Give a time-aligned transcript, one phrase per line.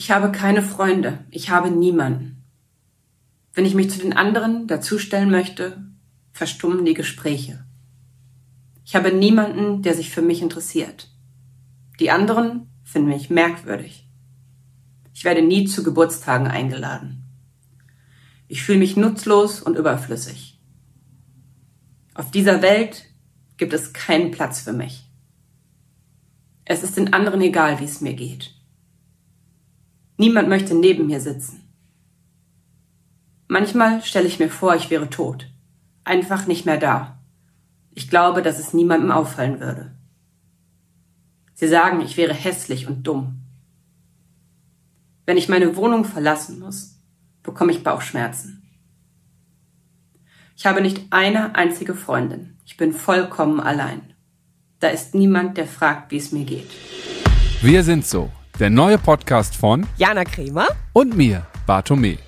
[0.00, 1.26] Ich habe keine Freunde.
[1.30, 2.42] Ich habe niemanden.
[3.52, 5.84] Wenn ich mich zu den anderen dazustellen möchte,
[6.32, 7.66] verstummen die Gespräche.
[8.86, 11.10] Ich habe niemanden, der sich für mich interessiert.
[12.00, 14.08] Die anderen finden mich merkwürdig.
[15.12, 17.26] Ich werde nie zu Geburtstagen eingeladen.
[18.48, 20.58] Ich fühle mich nutzlos und überflüssig.
[22.14, 23.04] Auf dieser Welt
[23.58, 25.10] gibt es keinen Platz für mich.
[26.64, 28.54] Es ist den anderen egal, wie es mir geht.
[30.20, 31.62] Niemand möchte neben mir sitzen.
[33.48, 35.50] Manchmal stelle ich mir vor, ich wäre tot.
[36.04, 37.18] Einfach nicht mehr da.
[37.94, 39.96] Ich glaube, dass es niemandem auffallen würde.
[41.54, 43.40] Sie sagen, ich wäre hässlich und dumm.
[45.24, 46.98] Wenn ich meine Wohnung verlassen muss,
[47.42, 48.62] bekomme ich Bauchschmerzen.
[50.54, 52.58] Ich habe nicht eine einzige Freundin.
[52.66, 54.12] Ich bin vollkommen allein.
[54.80, 56.70] Da ist niemand, der fragt, wie es mir geht.
[57.62, 58.30] Wir sind so.
[58.58, 62.18] Der neue Podcast von Jana Kremer und mir, Bartome.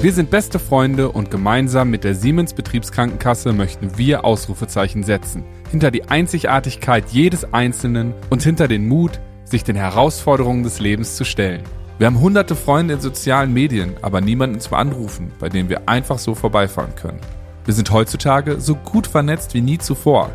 [0.00, 5.44] Wir sind beste Freunde und gemeinsam mit der Siemens Betriebskrankenkasse möchten wir Ausrufezeichen setzen.
[5.70, 11.24] Hinter die Einzigartigkeit jedes Einzelnen und hinter den Mut, sich den Herausforderungen des Lebens zu
[11.24, 11.62] stellen.
[11.98, 16.18] Wir haben hunderte Freunde in sozialen Medien, aber niemanden zum Anrufen, bei dem wir einfach
[16.18, 17.20] so vorbeifahren können.
[17.64, 20.30] Wir sind heutzutage so gut vernetzt wie nie zuvor,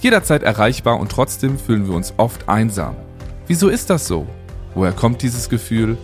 [0.00, 2.96] jederzeit erreichbar und trotzdem fühlen wir uns oft einsam.
[3.46, 4.26] Wieso ist das so?
[4.74, 5.98] Woher kommt dieses Gefühl?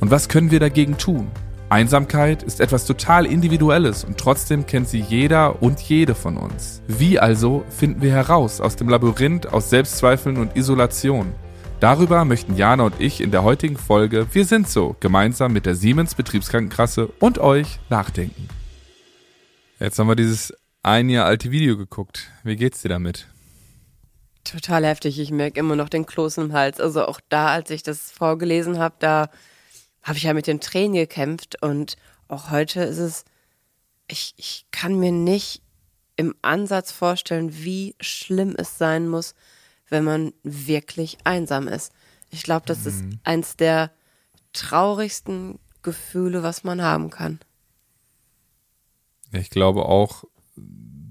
[0.00, 1.30] Und was können wir dagegen tun?
[1.68, 6.80] Einsamkeit ist etwas total Individuelles und trotzdem kennt sie jeder und jede von uns.
[6.88, 11.32] Wie also finden wir heraus aus dem Labyrinth aus Selbstzweifeln und Isolation?
[11.78, 15.74] Darüber möchten Jana und ich in der heutigen Folge Wir sind so gemeinsam mit der
[15.74, 18.48] Siemens Betriebskrankenkasse und euch nachdenken.
[19.78, 22.30] Jetzt haben wir dieses ein Jahr alte Video geguckt.
[22.44, 23.28] Wie geht's dir damit?
[24.48, 25.18] Total heftig.
[25.18, 26.80] Ich merke immer noch den Kloß im Hals.
[26.80, 29.30] Also auch da, als ich das vorgelesen habe, da
[30.02, 31.96] habe ich ja mit den Tränen gekämpft und
[32.28, 33.24] auch heute ist es,
[34.06, 35.60] ich, ich kann mir nicht
[36.16, 39.34] im Ansatz vorstellen, wie schlimm es sein muss,
[39.90, 41.92] wenn man wirklich einsam ist.
[42.30, 42.86] Ich glaube, das mhm.
[42.86, 43.90] ist eins der
[44.54, 47.38] traurigsten Gefühle, was man haben kann.
[49.30, 50.24] Ich glaube auch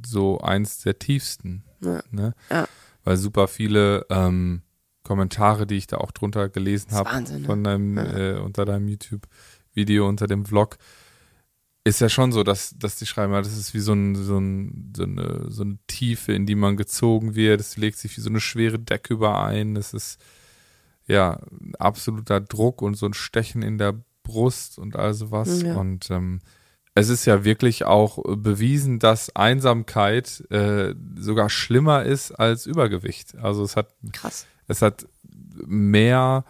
[0.06, 1.64] so eins der tiefsten.
[1.82, 2.02] Ja.
[2.10, 2.34] Ne?
[2.50, 2.68] ja.
[3.08, 4.64] Weil super viele ähm,
[5.04, 7.46] Kommentare, die ich da auch drunter gelesen habe ne?
[7.46, 8.18] von deinem, ja.
[8.18, 10.78] äh, unter deinem YouTube-Video, unter dem Vlog,
[11.86, 14.92] ist ja schon so, dass, dass die schreiben, das ist wie so, ein, so, ein,
[14.94, 17.62] so, eine, so eine Tiefe, in die man gezogen wird.
[17.62, 19.78] Es legt sich wie so eine schwere Decke überein.
[19.78, 20.20] Es ist
[21.06, 21.40] ja
[21.80, 25.62] absoluter Druck und so ein Stechen in der Brust und all sowas.
[25.62, 25.78] Ja.
[25.78, 26.42] Und ähm,
[26.98, 33.36] es ist ja wirklich auch bewiesen, dass Einsamkeit äh, sogar schlimmer ist als Übergewicht.
[33.38, 35.08] Also es hat Krass es hat
[35.66, 36.44] mehr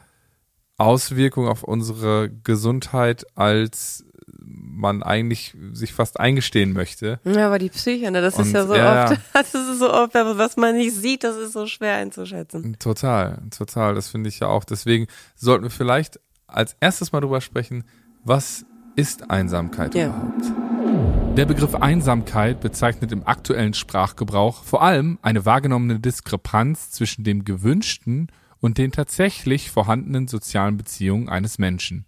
[0.78, 4.06] Auswirkungen auf unsere Gesundheit, als
[4.40, 7.20] man eigentlich sich fast eingestehen möchte.
[7.26, 9.92] Ja, aber die Psyche, ne, das Und, ist ja so ja, oft, das ist so
[9.92, 12.78] oft, was man nicht sieht, das ist so schwer einzuschätzen.
[12.80, 14.64] Total, total, das finde ich ja auch.
[14.64, 17.84] Deswegen sollten wir vielleicht als erstes mal drüber sprechen,
[18.24, 18.66] was
[18.98, 20.08] ist Einsamkeit ja.
[20.08, 21.38] überhaupt?
[21.38, 28.28] Der Begriff Einsamkeit bezeichnet im aktuellen Sprachgebrauch vor allem eine wahrgenommene Diskrepanz zwischen dem gewünschten
[28.60, 32.06] und den tatsächlich vorhandenen sozialen Beziehungen eines Menschen.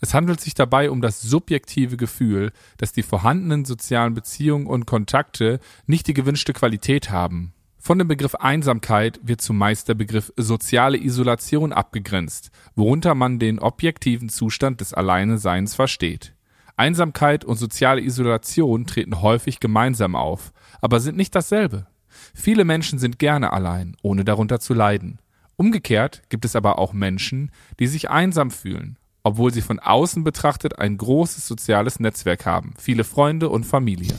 [0.00, 5.60] Es handelt sich dabei um das subjektive Gefühl, dass die vorhandenen sozialen Beziehungen und Kontakte
[5.86, 7.52] nicht die gewünschte Qualität haben.
[7.86, 14.28] Von dem Begriff Einsamkeit wird zumeist der Begriff soziale Isolation abgegrenzt, worunter man den objektiven
[14.28, 16.34] Zustand des Alleineseins versteht.
[16.76, 21.86] Einsamkeit und soziale Isolation treten häufig gemeinsam auf, aber sind nicht dasselbe.
[22.34, 25.20] Viele Menschen sind gerne allein, ohne darunter zu leiden.
[25.54, 30.80] Umgekehrt gibt es aber auch Menschen, die sich einsam fühlen, obwohl sie von außen betrachtet
[30.80, 34.16] ein großes soziales Netzwerk haben, viele Freunde und Familie.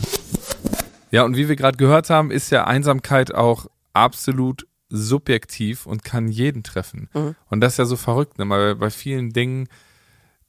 [1.12, 6.28] Ja, und wie wir gerade gehört haben, ist ja Einsamkeit auch absolut subjektiv und kann
[6.28, 7.10] jeden treffen.
[7.14, 7.36] Mhm.
[7.50, 8.48] Und das ist ja so verrückt, ne?
[8.50, 9.68] weil bei vielen Dingen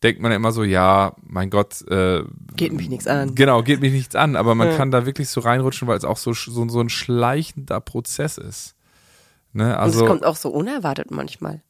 [0.03, 1.83] denkt man ja immer so, ja, mein Gott.
[1.91, 2.23] Äh,
[2.57, 3.35] geht mich nichts an.
[3.35, 4.77] Genau, geht mich nichts an, aber man ja.
[4.77, 8.75] kann da wirklich so reinrutschen, weil es auch so, so, so ein schleichender Prozess ist.
[9.53, 9.77] Ne?
[9.77, 11.63] Also, Und es kommt auch so unerwartet manchmal.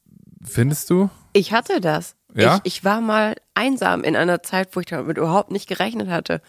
[0.43, 1.11] Findest du?
[1.33, 2.17] Ich hatte das.
[2.35, 2.57] Ja?
[2.57, 6.43] Ich, ich war mal einsam in einer Zeit, wo ich damit überhaupt nicht gerechnet hatte.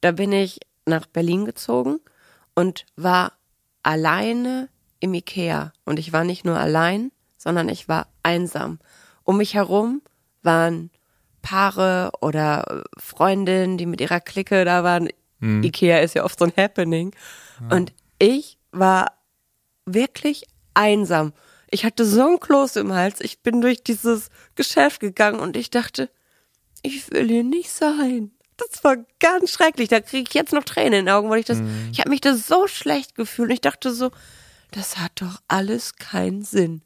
[0.00, 2.00] Da bin ich nach Berlin gezogen
[2.54, 3.32] und war
[3.82, 4.68] alleine
[5.00, 5.72] im Ikea.
[5.84, 8.78] Und ich war nicht nur allein, sondern ich war einsam.
[9.24, 10.02] Um mich herum
[10.42, 10.90] waren
[11.42, 15.08] Paare oder Freundinnen, die mit ihrer Clique da waren.
[15.38, 15.62] Mhm.
[15.62, 17.14] Ikea ist ja oft so ein Happening.
[17.60, 17.76] Ja.
[17.76, 19.12] Und ich war
[19.86, 21.32] wirklich einsam.
[21.70, 23.20] Ich hatte so ein Kloß im Hals.
[23.20, 26.10] Ich bin durch dieses Geschäft gegangen und ich dachte,
[26.82, 28.32] ich will hier nicht sein.
[28.70, 29.88] Das war ganz schrecklich.
[29.88, 31.88] Da kriege ich jetzt noch Tränen in den Augen, weil ich das, mhm.
[31.92, 33.48] ich habe mich da so schlecht gefühlt.
[33.48, 34.10] Und ich dachte so,
[34.70, 36.82] das hat doch alles keinen Sinn.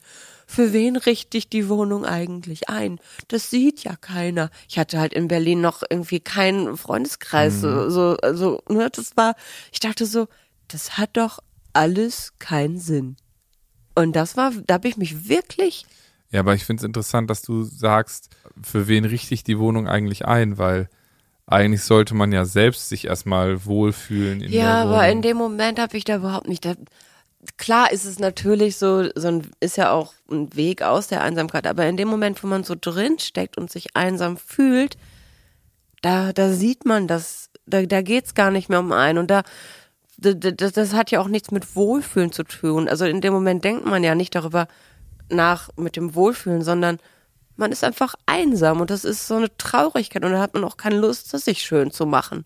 [0.47, 2.99] Für wen richte ich die Wohnung eigentlich ein?
[3.27, 4.51] Das sieht ja keiner.
[4.69, 7.89] Ich hatte halt in Berlin noch irgendwie keinen Freundeskreis, mhm.
[7.89, 9.35] so, also, ne, das war,
[9.71, 10.27] ich dachte so,
[10.67, 11.39] das hat doch
[11.73, 13.17] alles keinen Sinn.
[13.95, 15.85] Und das war, da habe ich mich wirklich.
[16.31, 18.29] Ja, aber ich finde es interessant, dass du sagst,
[18.61, 20.89] für wen richte ich die Wohnung eigentlich ein, weil
[21.47, 24.93] eigentlich sollte man ja selbst sich erstmal wohlfühlen in ja, der Wohnung.
[24.93, 26.65] Aber in dem Moment habe ich da überhaupt nicht.
[26.65, 26.73] Da,
[27.57, 31.67] klar ist es natürlich so, so ein, ist ja auch ein Weg aus der Einsamkeit,
[31.67, 34.97] aber in dem Moment, wo man so drin steckt und sich einsam fühlt,
[36.01, 39.43] da, da sieht man das, da, da geht's gar nicht mehr um einen und da,
[40.17, 42.87] das, das hat ja auch nichts mit Wohlfühlen zu tun.
[42.87, 44.67] Also in dem Moment denkt man ja nicht darüber
[45.29, 46.99] nach mit dem Wohlfühlen, sondern
[47.57, 50.77] man ist einfach einsam und das ist so eine Traurigkeit und da hat man auch
[50.77, 52.45] keine Lust, das sich schön zu machen.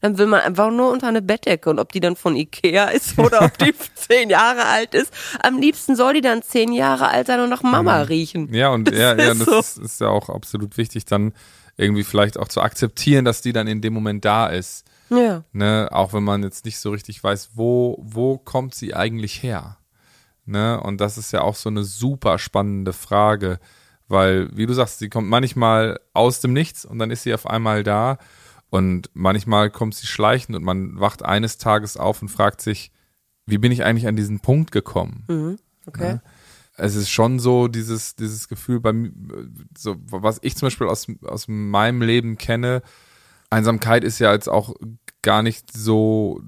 [0.00, 3.18] Dann will man einfach nur unter eine Bettdecke und ob die dann von Ikea ist
[3.18, 5.12] oder ob die zehn Jahre alt ist.
[5.42, 8.52] Am liebsten soll die dann zehn Jahre alt sein und nach Mama riechen.
[8.52, 9.58] Ja, und das ja, ja, das so.
[9.58, 11.32] ist, ist ja auch absolut wichtig, dann
[11.76, 14.84] irgendwie vielleicht auch zu akzeptieren, dass die dann in dem Moment da ist.
[15.10, 15.42] Ja.
[15.52, 19.78] Ne, auch wenn man jetzt nicht so richtig weiß, wo, wo kommt sie eigentlich her?
[20.46, 23.58] Ne, und das ist ja auch so eine super spannende Frage
[24.08, 27.46] weil, wie du sagst, sie kommt manchmal aus dem Nichts und dann ist sie auf
[27.46, 28.18] einmal da.
[28.70, 32.90] Und manchmal kommt sie schleichend und man wacht eines Tages auf und fragt sich,
[33.46, 35.24] wie bin ich eigentlich an diesen Punkt gekommen?
[35.28, 36.08] Mhm, okay.
[36.14, 36.22] Ja?
[36.76, 38.92] Es ist schon so dieses, dieses Gefühl bei
[39.78, 42.82] so, was ich zum Beispiel aus, aus meinem Leben kenne,
[43.48, 44.74] Einsamkeit ist ja jetzt auch
[45.22, 46.42] gar nicht so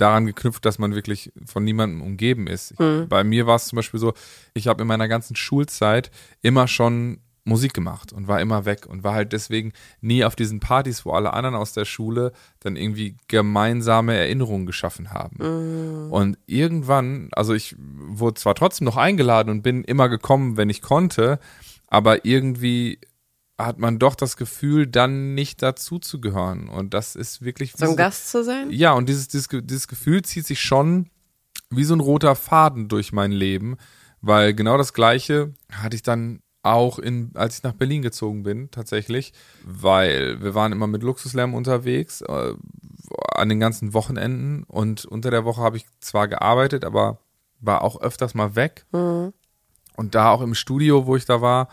[0.00, 2.78] daran geknüpft, dass man wirklich von niemandem umgeben ist.
[2.78, 3.06] Mhm.
[3.08, 4.14] Bei mir war es zum Beispiel so,
[4.54, 6.10] ich habe in meiner ganzen Schulzeit
[6.42, 10.60] immer schon Musik gemacht und war immer weg und war halt deswegen nie auf diesen
[10.60, 15.36] Partys, wo alle anderen aus der Schule dann irgendwie gemeinsame Erinnerungen geschaffen haben.
[16.06, 16.12] Mhm.
[16.12, 20.82] Und irgendwann, also ich wurde zwar trotzdem noch eingeladen und bin immer gekommen, wenn ich
[20.82, 21.38] konnte,
[21.88, 22.98] aber irgendwie
[23.64, 26.68] hat man doch das Gefühl, dann nicht dazuzugehören.
[26.68, 27.72] Und das ist wirklich.
[27.76, 28.70] So ein Gast zu sein?
[28.70, 31.10] Ja, und dieses, dieses, dieses Gefühl zieht sich schon
[31.70, 33.76] wie so ein roter Faden durch mein Leben,
[34.20, 38.70] weil genau das Gleiche hatte ich dann auch in, als ich nach Berlin gezogen bin,
[38.70, 39.32] tatsächlich,
[39.64, 42.54] weil wir waren immer mit Luxuslärm unterwegs, äh,
[43.34, 47.18] an den ganzen Wochenenden und unter der Woche habe ich zwar gearbeitet, aber
[47.60, 48.84] war auch öfters mal weg.
[48.92, 49.32] Mhm.
[49.96, 51.68] Und da auch im Studio, wo ich da war,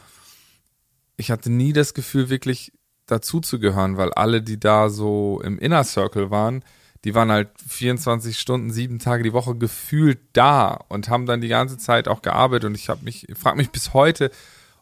[1.18, 2.72] ich hatte nie das Gefühl, wirklich
[3.08, 6.64] dazuzugehören, weil alle, die da so im Inner Circle waren,
[7.04, 11.48] die waren halt 24 Stunden, sieben Tage die Woche gefühlt da und haben dann die
[11.48, 12.66] ganze Zeit auch gearbeitet.
[12.66, 14.32] Und ich habe mich, frage mich bis heute,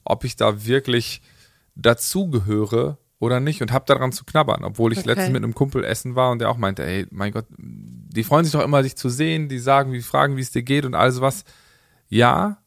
[0.03, 1.21] ob ich da wirklich
[1.75, 5.09] dazugehöre oder nicht und habe daran zu knabbern, obwohl ich okay.
[5.09, 8.45] letztens mit einem Kumpel essen war und der auch meinte, ey, mein Gott, die freuen
[8.45, 10.95] sich doch immer, dich zu sehen, die sagen, wie fragen, wie es dir geht und
[10.95, 11.43] all sowas.
[12.07, 12.57] Ja,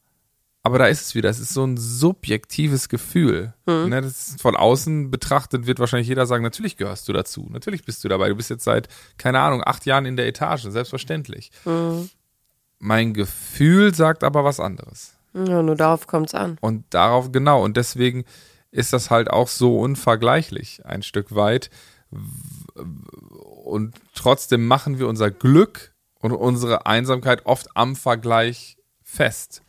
[0.61, 3.53] aber da ist es wieder, es ist so ein subjektives Gefühl.
[3.65, 3.89] Mhm.
[3.89, 8.03] Ne, das von außen betrachtet wird wahrscheinlich jeder sagen, natürlich gehörst du dazu, natürlich bist
[8.03, 8.29] du dabei.
[8.29, 11.51] Du bist jetzt seit, keine Ahnung, acht Jahren in der Etage, selbstverständlich.
[11.63, 12.09] Mhm.
[12.79, 15.13] Mein Gefühl sagt aber was anderes.
[15.33, 16.57] Ja, nur darauf kommt es an.
[16.59, 18.25] Und darauf, genau, und deswegen
[18.71, 21.69] ist das halt auch so unvergleichlich, ein Stück weit.
[23.63, 29.63] Und trotzdem machen wir unser Glück und unsere Einsamkeit oft am Vergleich fest.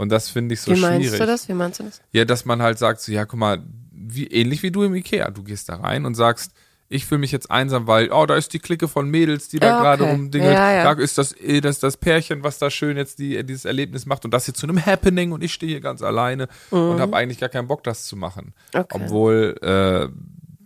[0.00, 0.80] Und das finde ich so schwierig.
[0.80, 1.20] Wie meinst schwierig.
[1.20, 1.48] du das?
[1.50, 2.00] Wie meinst du das?
[2.10, 5.30] Ja, dass man halt sagt, so, ja, guck mal, wie, ähnlich wie du im Ikea.
[5.30, 6.52] Du gehst da rein und sagst,
[6.88, 9.66] ich fühle mich jetzt einsam, weil, oh, da ist die Clique von Mädels, die da
[9.66, 10.12] ja, gerade okay.
[10.12, 10.54] rumdingelt.
[10.54, 10.84] Ja, ja.
[10.94, 14.24] Da ist das, äh, das, das Pärchen, was da schön jetzt die, dieses Erlebnis macht
[14.24, 16.78] und das hier zu einem Happening und ich stehe hier ganz alleine mhm.
[16.78, 18.54] und habe eigentlich gar keinen Bock, das zu machen.
[18.72, 19.02] Okay.
[19.02, 20.08] Obwohl äh,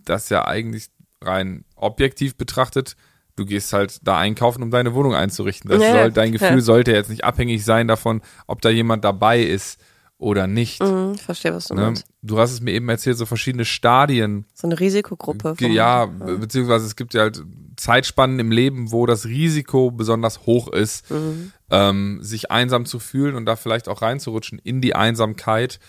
[0.04, 2.94] das ja eigentlich rein objektiv betrachtet
[3.36, 5.70] du gehst halt da einkaufen, um deine Wohnung einzurichten.
[5.70, 6.60] Das ja, soll, dein Gefühl ja.
[6.60, 9.80] sollte jetzt nicht abhängig sein davon, ob da jemand dabei ist
[10.18, 10.82] oder nicht.
[10.82, 11.82] Mhm, verstehe, was du ne?
[11.82, 12.06] meinst.
[12.22, 14.46] Du hast es mir eben erzählt, so verschiedene Stadien.
[14.54, 15.56] So eine Risikogruppe.
[15.66, 17.42] Ja, beziehungsweise es gibt ja halt
[17.76, 21.52] Zeitspannen im Leben, wo das Risiko besonders hoch ist, mhm.
[21.70, 25.80] ähm, sich einsam zu fühlen und da vielleicht auch reinzurutschen in die Einsamkeit.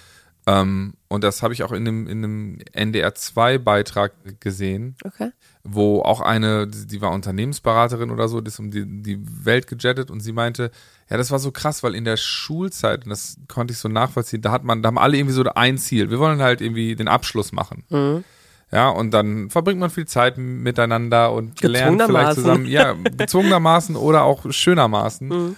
[0.47, 4.95] Ähm, und das habe ich auch in einem, in einem NDR 2 Beitrag gesehen.
[5.03, 5.31] Okay.
[5.63, 10.11] Wo auch eine, die war Unternehmensberaterin oder so, die ist um die, die Welt gejettet
[10.11, 10.69] und sie meinte,
[11.09, 14.41] ja, das war so krass, weil in der Schulzeit, und das konnte ich so nachvollziehen,
[14.41, 16.11] da hat man, da haben alle irgendwie so ein Ziel.
[16.11, 17.83] Wir wollen halt irgendwie den Abschluss machen.
[17.89, 18.23] Mhm.
[18.71, 24.23] Ja, und dann verbringt man viel Zeit miteinander und lernt vielleicht zusammen, ja, gezwungenermaßen oder
[24.23, 25.27] auch schönermaßen.
[25.27, 25.55] Mhm.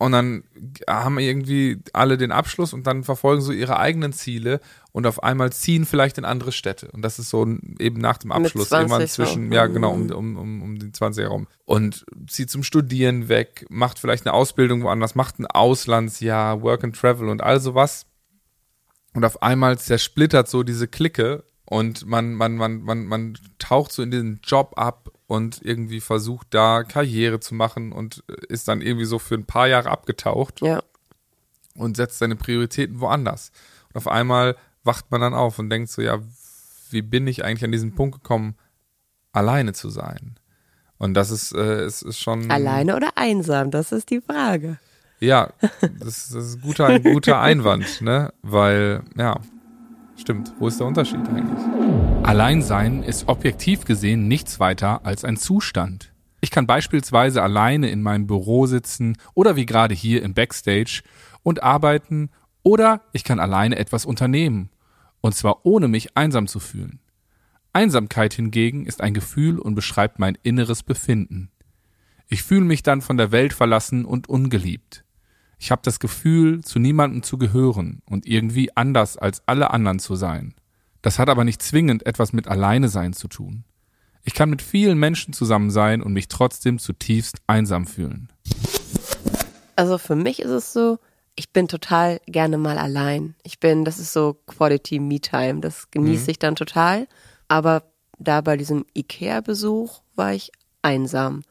[0.00, 0.44] Und dann
[0.88, 4.60] haben irgendwie alle den Abschluss und dann verfolgen so ihre eigenen Ziele
[4.92, 6.88] und auf einmal ziehen vielleicht in andere Städte.
[6.92, 7.44] Und das ist so
[7.80, 11.48] eben nach dem Abschluss, irgendwann zwischen, ja genau, um, um, um, um den 20er rum.
[11.64, 16.96] Und zieht zum Studieren weg, macht vielleicht eine Ausbildung woanders, macht ein Auslandsjahr, Work and
[16.96, 18.06] Travel und all sowas.
[19.14, 24.02] Und auf einmal zersplittert so diese Clique und man, man, man, man, man taucht so
[24.02, 29.04] in den Job ab und irgendwie versucht da Karriere zu machen und ist dann irgendwie
[29.04, 30.62] so für ein paar Jahre abgetaucht.
[30.62, 30.82] Ja.
[31.74, 33.52] Und setzt seine Prioritäten woanders.
[33.88, 36.20] Und auf einmal wacht man dann auf und denkt so, ja,
[36.90, 38.56] wie bin ich eigentlich an diesen Punkt gekommen,
[39.32, 40.40] alleine zu sein?
[40.96, 42.50] Und das ist, äh, ist, ist schon.
[42.50, 43.70] Alleine oder einsam?
[43.70, 44.78] Das ist die Frage.
[45.20, 48.32] Ja, das, das ist ein guter, ein guter Einwand, ne?
[48.40, 49.38] Weil, ja,
[50.18, 50.52] Stimmt.
[50.58, 51.64] Wo ist der Unterschied eigentlich?
[52.24, 56.12] Alleinsein ist objektiv gesehen nichts weiter als ein Zustand.
[56.40, 61.02] Ich kann beispielsweise alleine in meinem Büro sitzen oder wie gerade hier im Backstage
[61.42, 62.30] und arbeiten
[62.62, 64.70] oder ich kann alleine etwas unternehmen.
[65.20, 67.00] Und zwar ohne mich einsam zu fühlen.
[67.72, 71.50] Einsamkeit hingegen ist ein Gefühl und beschreibt mein inneres Befinden.
[72.28, 75.04] Ich fühle mich dann von der Welt verlassen und ungeliebt.
[75.58, 80.14] Ich habe das Gefühl, zu niemandem zu gehören und irgendwie anders als alle anderen zu
[80.14, 80.54] sein.
[81.02, 83.64] Das hat aber nicht zwingend etwas mit Alleine sein zu tun.
[84.24, 88.28] Ich kann mit vielen Menschen zusammen sein und mich trotzdem zutiefst einsam fühlen.
[89.76, 90.98] Also für mich ist es so,
[91.34, 93.34] ich bin total gerne mal allein.
[93.44, 96.30] Ich bin, das ist so Quality Me Time, das genieße mhm.
[96.30, 97.06] ich dann total.
[97.46, 97.84] Aber
[98.18, 100.50] da bei diesem Ikea-Besuch war ich
[100.82, 101.42] einsam.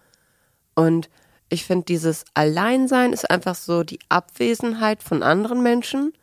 [0.76, 1.10] Und
[1.50, 6.14] ich finde, dieses Alleinsein ist einfach so die Abwesenheit von anderen Menschen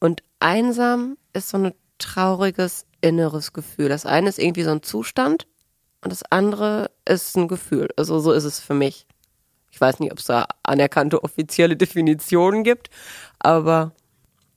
[0.00, 3.88] und einsam ist so ein trauriges inneres Gefühl.
[3.88, 5.46] Das eine ist irgendwie so ein Zustand
[6.02, 7.88] und das andere ist ein Gefühl.
[7.96, 9.06] Also so ist es für mich.
[9.70, 12.88] Ich weiß nicht, ob es da anerkannte offizielle Definitionen gibt,
[13.38, 13.92] aber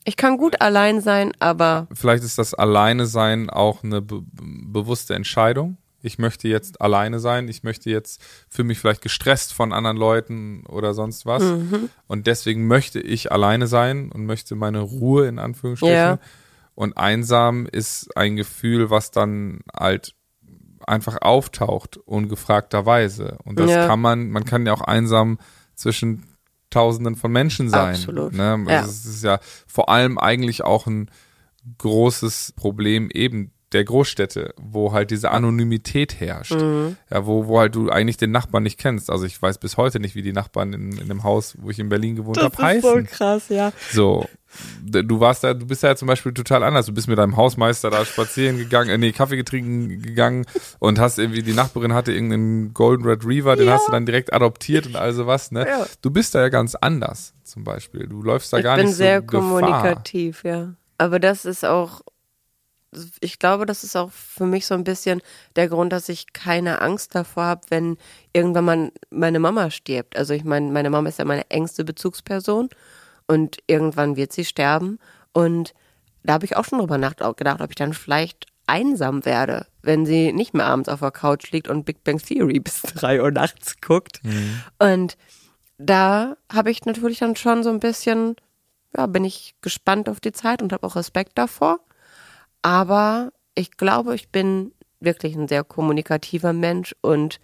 [0.04, 1.88] ich kann gut allein sein, aber.
[1.94, 7.48] Vielleicht ist das Alleine sein auch eine be bewusste Entscheidung ich möchte jetzt alleine sein,
[7.48, 11.44] ich möchte jetzt für mich vielleicht gestresst von anderen Leuten oder sonst was.
[11.44, 11.90] Mhm.
[12.08, 15.96] Und deswegen möchte ich alleine sein und möchte meine Ruhe in Anführungsstrichen.
[15.96, 16.20] Ja.
[16.76, 20.16] Und einsam ist ein Gefühl, was dann halt
[20.88, 23.38] einfach auftaucht, ungefragterweise.
[23.44, 23.88] Und das ja.
[23.88, 25.38] kann man, man kann ja auch einsam
[25.76, 26.26] zwischen
[26.70, 27.96] Tausenden von Menschen sein.
[27.96, 28.34] Absolut.
[28.34, 28.54] Ne?
[28.54, 28.86] Also ja.
[28.86, 31.12] Es ist ja vor allem eigentlich auch ein
[31.78, 36.60] großes Problem eben der Großstädte, wo halt diese Anonymität herrscht.
[36.60, 36.98] Mhm.
[37.10, 39.10] Ja, wo, wo halt du eigentlich den Nachbarn nicht kennst.
[39.10, 41.80] Also ich weiß bis heute nicht, wie die Nachbarn in, in dem Haus, wo ich
[41.80, 42.82] in Berlin gewohnt habe, heißen.
[42.82, 43.72] Das ist so krass, ja.
[43.92, 44.28] So.
[44.84, 46.86] Du warst da, du bist ja zum Beispiel total anders.
[46.86, 50.46] Du bist mit deinem Hausmeister da spazieren gegangen, äh, nee, Kaffee getrinken gegangen
[50.80, 53.76] und hast irgendwie, die Nachbarin hatte irgendeinen Golden Retriever, den ja.
[53.76, 55.66] hast du dann direkt adoptiert und all sowas, ne?
[55.66, 55.86] Ja.
[56.02, 58.08] Du bist da ja ganz anders, zum Beispiel.
[58.08, 60.74] Du läufst da ich gar nicht so Ich bin sehr kommunikativ, ja.
[60.98, 62.02] Aber das ist auch
[63.22, 65.22] ich glaube, das ist auch für mich so ein bisschen
[65.56, 67.98] der Grund, dass ich keine Angst davor habe, wenn
[68.34, 70.18] irgendwann mal meine Mama stirbt.
[70.18, 72.70] Also ich meine, meine Mama ist ja meine engste Bezugsperson
[73.28, 75.00] und irgendwann wird sie sterben.
[75.32, 75.74] Und
[76.24, 80.34] da habe ich auch schon drüber nachgedacht, ob ich dann vielleicht einsam werde, wenn sie
[80.34, 83.80] nicht mehr abends auf der Couch liegt und Big Bang Theory bis drei Uhr nachts
[83.82, 84.22] guckt.
[84.24, 84.62] Mhm.
[84.80, 85.18] Und
[85.78, 88.36] da habe ich natürlich dann schon so ein bisschen,
[88.96, 91.80] ja, bin ich gespannt auf die Zeit und habe auch Respekt davor.
[92.62, 97.40] Aber ich glaube, ich bin wirklich ein sehr kommunikativer Mensch und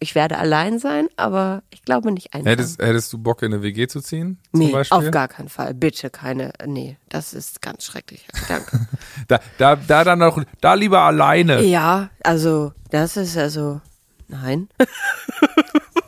[0.00, 2.50] ich werde allein sein, aber ich glaube nicht einsam.
[2.50, 4.38] Hättest, hättest du Bock in eine WG zu ziehen?
[4.52, 5.74] Nee, auf gar keinen Fall.
[5.74, 6.52] Bitte keine.
[6.64, 8.26] Nee, das ist ganz schrecklich.
[8.48, 8.86] Danke.
[9.28, 11.62] da, da, da dann noch, da lieber alleine.
[11.62, 13.80] Ja, also, das ist also,
[14.28, 14.68] nein.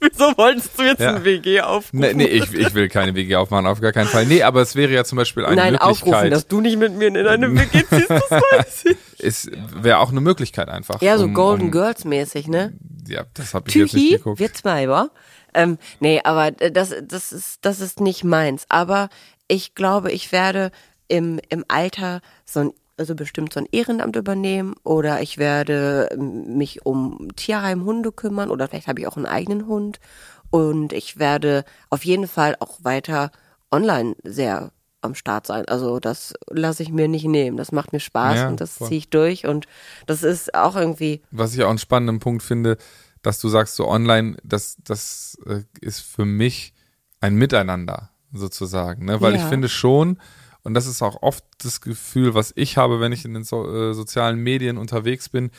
[0.12, 1.14] Wieso wolltest du jetzt ja.
[1.14, 2.00] ein WG aufrufen?
[2.00, 4.24] Nee, nee ich, ich will keine WG aufmachen, auf gar keinen Fall.
[4.26, 6.06] Nee, aber es wäre ja zum Beispiel eine Nein, Möglichkeit.
[6.06, 8.96] Nein, aufrufen, dass du nicht mit mir in eine WG ziehst, das weiß ich.
[9.18, 11.02] Es wäre auch eine Möglichkeit einfach.
[11.02, 12.72] Ja, so um, Golden um, Girls mäßig, ne?
[13.06, 14.38] Ja, das habe ich Tüchi, jetzt nicht geguckt.
[14.38, 15.10] wir zwei, wa?
[15.52, 18.64] Ähm, nee, aber das, das, ist, das ist nicht meins.
[18.68, 19.10] Aber
[19.48, 20.70] ich glaube, ich werde
[21.08, 26.84] im, im Alter so ein also bestimmt so ein Ehrenamt übernehmen oder ich werde mich
[26.84, 30.00] um Tierheim, Hunde kümmern oder vielleicht habe ich auch einen eigenen Hund
[30.50, 33.30] und ich werde auf jeden Fall auch weiter
[33.70, 35.64] online sehr am Start sein.
[35.66, 37.56] Also das lasse ich mir nicht nehmen.
[37.56, 39.66] Das macht mir Spaß ja, und das ziehe ich durch und
[40.06, 41.22] das ist auch irgendwie.
[41.30, 42.76] Was ich auch einen spannenden Punkt finde,
[43.22, 46.74] dass du sagst, so online, das, das äh, ist für mich
[47.20, 49.22] ein Miteinander sozusagen, ne?
[49.22, 49.40] Weil ja.
[49.40, 50.18] ich finde schon,
[50.62, 53.66] und das ist auch oft das Gefühl, was ich habe, wenn ich in den so,
[53.68, 55.50] äh, sozialen Medien unterwegs bin,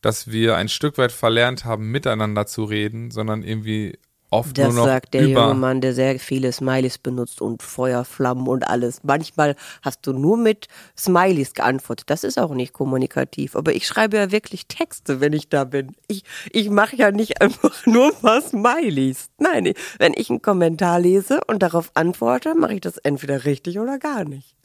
[0.00, 3.98] dass wir ein Stück weit verlernt haben, miteinander zu reden, sondern irgendwie
[4.34, 7.62] oft Das nur noch sagt der über junge Mann, der sehr viele Smileys benutzt und
[7.62, 9.00] Feuerflammen und alles.
[9.04, 12.10] Manchmal hast du nur mit Smileys geantwortet.
[12.10, 13.56] Das ist auch nicht kommunikativ.
[13.56, 15.94] Aber ich schreibe ja wirklich Texte, wenn ich da bin.
[16.08, 19.28] Ich, ich mache ja nicht einfach nur mal Smileys.
[19.38, 23.98] Nein, wenn ich einen Kommentar lese und darauf antworte, mache ich das entweder richtig oder
[23.98, 24.56] gar nicht.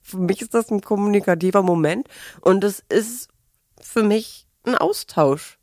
[0.00, 2.06] Für mich ist das ein kommunikativer Moment
[2.40, 3.28] und es ist
[3.80, 5.58] für mich ein Austausch.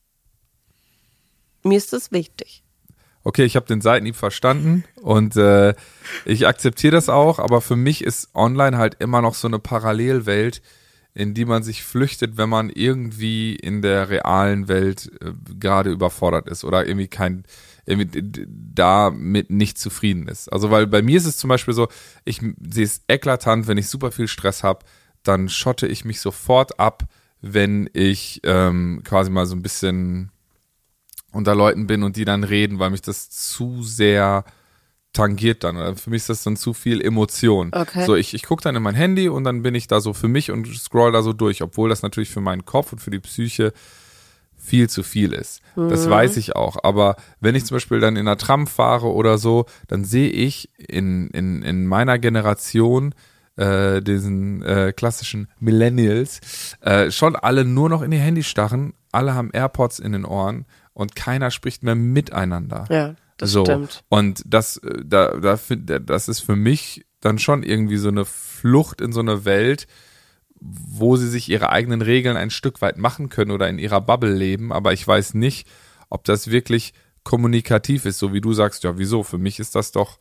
[1.63, 2.63] Mir ist das wichtig.
[3.23, 5.73] Okay, ich habe den Seitenhieb verstanden und äh,
[6.25, 10.61] ich akzeptiere das auch, aber für mich ist online halt immer noch so eine Parallelwelt,
[11.13, 16.47] in die man sich flüchtet, wenn man irgendwie in der realen Welt äh, gerade überfordert
[16.49, 17.43] ist oder irgendwie kein
[17.85, 20.51] damit nicht zufrieden ist.
[20.51, 21.89] Also weil bei mir ist es zum Beispiel so,
[22.23, 24.85] ich sehe es eklatant, wenn ich super viel Stress habe,
[25.23, 27.03] dann schotte ich mich sofort ab,
[27.41, 30.31] wenn ich ähm, quasi mal so ein bisschen
[31.33, 34.45] unter Leuten bin und die dann reden, weil mich das zu sehr
[35.13, 35.77] tangiert dann.
[35.77, 37.71] Oder Für mich ist das dann zu viel Emotion.
[37.73, 38.05] Okay.
[38.05, 40.27] So, ich, ich gucke dann in mein Handy und dann bin ich da so für
[40.27, 43.19] mich und scroll da so durch, obwohl das natürlich für meinen Kopf und für die
[43.19, 43.73] Psyche
[44.57, 45.61] viel zu viel ist.
[45.89, 46.77] Das weiß ich auch.
[46.83, 50.69] Aber wenn ich zum Beispiel dann in einer Tram fahre oder so, dann sehe ich
[50.77, 53.13] in, in, in meiner Generation
[53.57, 56.39] äh, diesen äh, klassischen Millennials
[56.81, 58.93] äh, schon alle nur noch in ihr Handy starren.
[59.11, 62.85] Alle haben AirPods in den Ohren und keiner spricht mehr miteinander.
[62.89, 63.65] Ja, das so.
[63.65, 64.03] stimmt.
[64.09, 69.01] Und das, äh, da, da, das ist für mich dann schon irgendwie so eine Flucht
[69.01, 69.87] in so eine Welt,
[70.59, 74.33] wo sie sich ihre eigenen Regeln ein Stück weit machen können oder in ihrer Bubble
[74.33, 75.67] leben, aber ich weiß nicht,
[76.09, 76.93] ob das wirklich
[77.23, 79.23] kommunikativ ist, so wie du sagst, ja, wieso?
[79.23, 80.17] Für mich ist das doch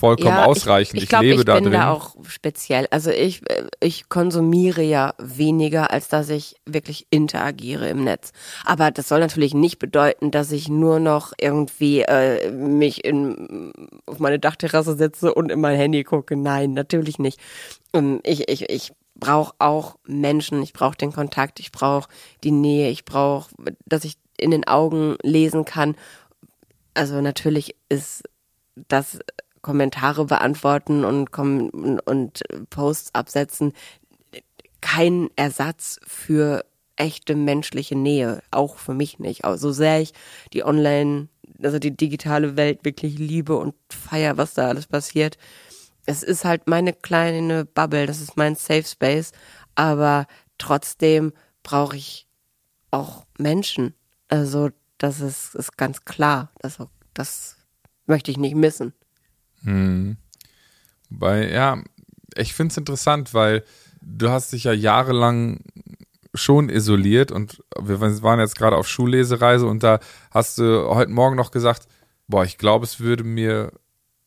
[0.00, 0.94] vollkommen ausreichend.
[0.94, 1.72] Ich, Ich, ich, glaub, lebe ich da bin drin.
[1.74, 2.86] da auch speziell.
[2.90, 8.32] Also ich, äh, ich konsumiere ja weniger, als dass ich wirklich interagiere im Netz.
[8.64, 13.72] Aber das soll natürlich nicht bedeuten, dass ich nur noch irgendwie äh, mich in,
[14.06, 16.36] auf meine Dachterrasse setze und in mein Handy gucke.
[16.36, 17.38] Nein, natürlich nicht.
[17.92, 22.08] Ähm, Ich, ich, ich brauche auch Menschen, ich brauche den Kontakt, ich brauche
[22.42, 23.50] die Nähe, ich brauche,
[23.84, 25.94] dass ich in den Augen lesen kann.
[26.94, 28.24] Also natürlich ist
[28.88, 29.18] das
[29.62, 33.72] Kommentare beantworten und, und, Posts absetzen
[34.80, 36.64] kein Ersatz für
[36.96, 39.44] echte menschliche Nähe, auch für mich nicht.
[39.44, 40.12] Also so sehr ich
[40.52, 41.28] die Online,
[41.62, 45.38] also die digitale Welt wirklich liebe und feier, was da alles passiert.
[46.06, 49.32] Es ist halt meine kleine Bubble, das ist mein Safe Space,
[49.74, 50.26] aber
[50.58, 52.26] trotzdem brauche ich
[52.90, 53.94] auch Menschen.
[54.28, 56.52] Also das ist, ist ganz klar.
[56.60, 56.78] Das,
[57.14, 57.56] das
[58.06, 58.92] möchte ich nicht missen.
[61.08, 61.82] Weil, ja,
[62.36, 63.64] ich finde es interessant, weil
[64.02, 65.60] du hast dich ja jahrelang
[66.34, 69.98] schon isoliert und wir waren jetzt gerade auf Schullesereise und da
[70.30, 71.88] hast du heute Morgen noch gesagt,
[72.28, 73.72] boah, ich glaube, es würde mir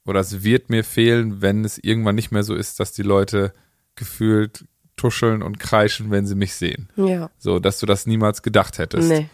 [0.05, 3.53] oder es wird mir fehlen, wenn es irgendwann nicht mehr so ist, dass die Leute
[3.95, 4.65] gefühlt
[4.97, 6.89] tuscheln und kreischen, wenn sie mich sehen.
[6.97, 7.29] Ja.
[7.37, 9.07] So, dass du das niemals gedacht hättest.
[9.07, 9.29] Nee.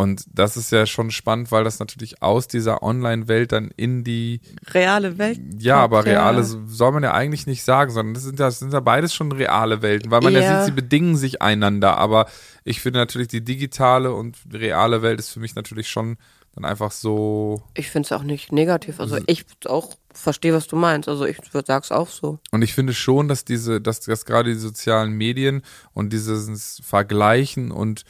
[0.00, 4.40] Und das ist ja schon spannend, weil das natürlich aus dieser Online-Welt dann in die
[4.72, 5.38] Reale Welt.
[5.58, 8.72] ja, aber reale soll man ja eigentlich nicht sagen, sondern das sind ja, das sind
[8.72, 10.40] ja beides schon reale Welten, weil man ja.
[10.40, 10.64] Ja.
[10.64, 11.98] sieht, sie bedingen sich einander.
[11.98, 12.28] Aber
[12.64, 16.16] ich finde natürlich, die digitale und reale Welt ist für mich natürlich schon
[16.54, 17.62] dann einfach so.
[17.74, 19.00] Ich finde es auch nicht negativ.
[19.00, 21.10] Also ich auch verstehe, was du meinst.
[21.10, 21.36] Also ich
[21.66, 22.38] sag's auch so.
[22.52, 25.60] Und ich finde schon, dass diese, dass, dass gerade die sozialen Medien
[25.92, 28.06] und dieses Vergleichen und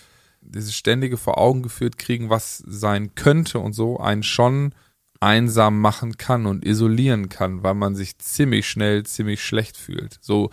[0.54, 4.74] dieses ständige vor Augen geführt kriegen, was sein könnte und so, einen schon
[5.20, 10.18] einsam machen kann und isolieren kann, weil man sich ziemlich schnell ziemlich schlecht fühlt.
[10.20, 10.50] So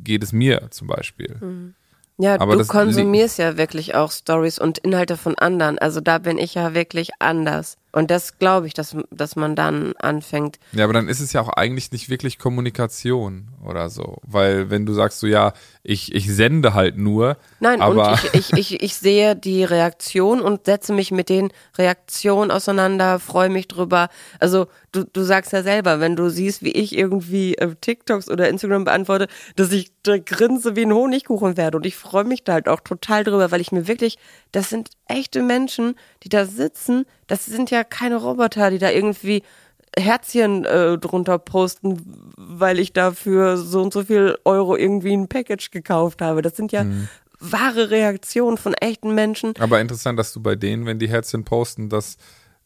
[0.00, 1.74] geht es mir zum Beispiel.
[2.20, 5.78] Ja, Aber du konsumierst ja wirklich auch Stories und Inhalte von anderen.
[5.78, 7.76] Also da bin ich ja wirklich anders.
[7.92, 10.58] Und das glaube ich, dass, dass man dann anfängt.
[10.72, 14.18] Ja, aber dann ist es ja auch eigentlich nicht wirklich Kommunikation oder so.
[14.26, 15.52] Weil wenn du sagst so, ja,
[15.88, 17.38] ich, ich sende halt nur.
[17.60, 21.50] Nein, aber und ich, ich, ich, ich sehe die Reaktion und setze mich mit den
[21.78, 24.10] Reaktionen auseinander, freue mich drüber.
[24.38, 28.50] Also du, du sagst ja selber, wenn du siehst, wie ich irgendwie äh, TikToks oder
[28.50, 31.78] Instagram beantworte, dass ich da grinse wie ein Honigkuchen werde.
[31.78, 34.18] Und ich freue mich da halt auch total drüber, weil ich mir wirklich,
[34.52, 37.06] das sind echte Menschen, die da sitzen.
[37.28, 39.42] Das sind ja keine Roboter, die da irgendwie
[39.96, 45.70] Herzchen äh, drunter posten, weil ich dafür so und so viel Euro irgendwie ein Package
[45.70, 46.42] gekauft habe.
[46.42, 46.84] Das sind ja
[47.40, 49.54] wahre Reaktionen von echten Menschen.
[49.58, 52.16] Aber interessant, dass du bei denen, wenn die Herzchen posten, dass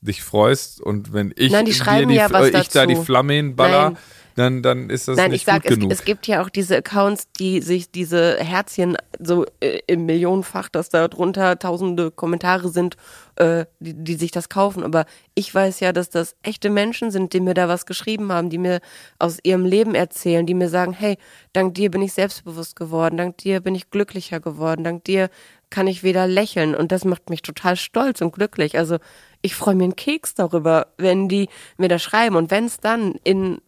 [0.00, 3.04] dich freust und wenn ich, Nein, die schreiben die, ja was ich da die dazu.
[3.04, 3.98] Flamme baller, Nein.
[4.34, 5.92] Dann, dann ist das Nein, nicht ich sag, gut es, genug.
[5.92, 10.88] es gibt ja auch diese Accounts, die sich diese Herzchen so äh, im Millionenfach, dass
[10.88, 12.96] da drunter tausende Kommentare sind,
[13.36, 14.84] äh, die, die sich das kaufen.
[14.84, 18.50] Aber ich weiß ja, dass das echte Menschen sind, die mir da was geschrieben haben,
[18.50, 18.80] die mir
[19.18, 21.18] aus ihrem Leben erzählen, die mir sagen, hey,
[21.52, 25.28] dank dir bin ich selbstbewusst geworden, dank dir bin ich glücklicher geworden, dank dir
[25.70, 26.74] kann ich wieder lächeln.
[26.74, 28.78] Und das macht mich total stolz und glücklich.
[28.78, 28.98] Also
[29.40, 32.36] ich freue mir einen Keks darüber, wenn die mir da schreiben.
[32.36, 33.60] Und wenn es dann in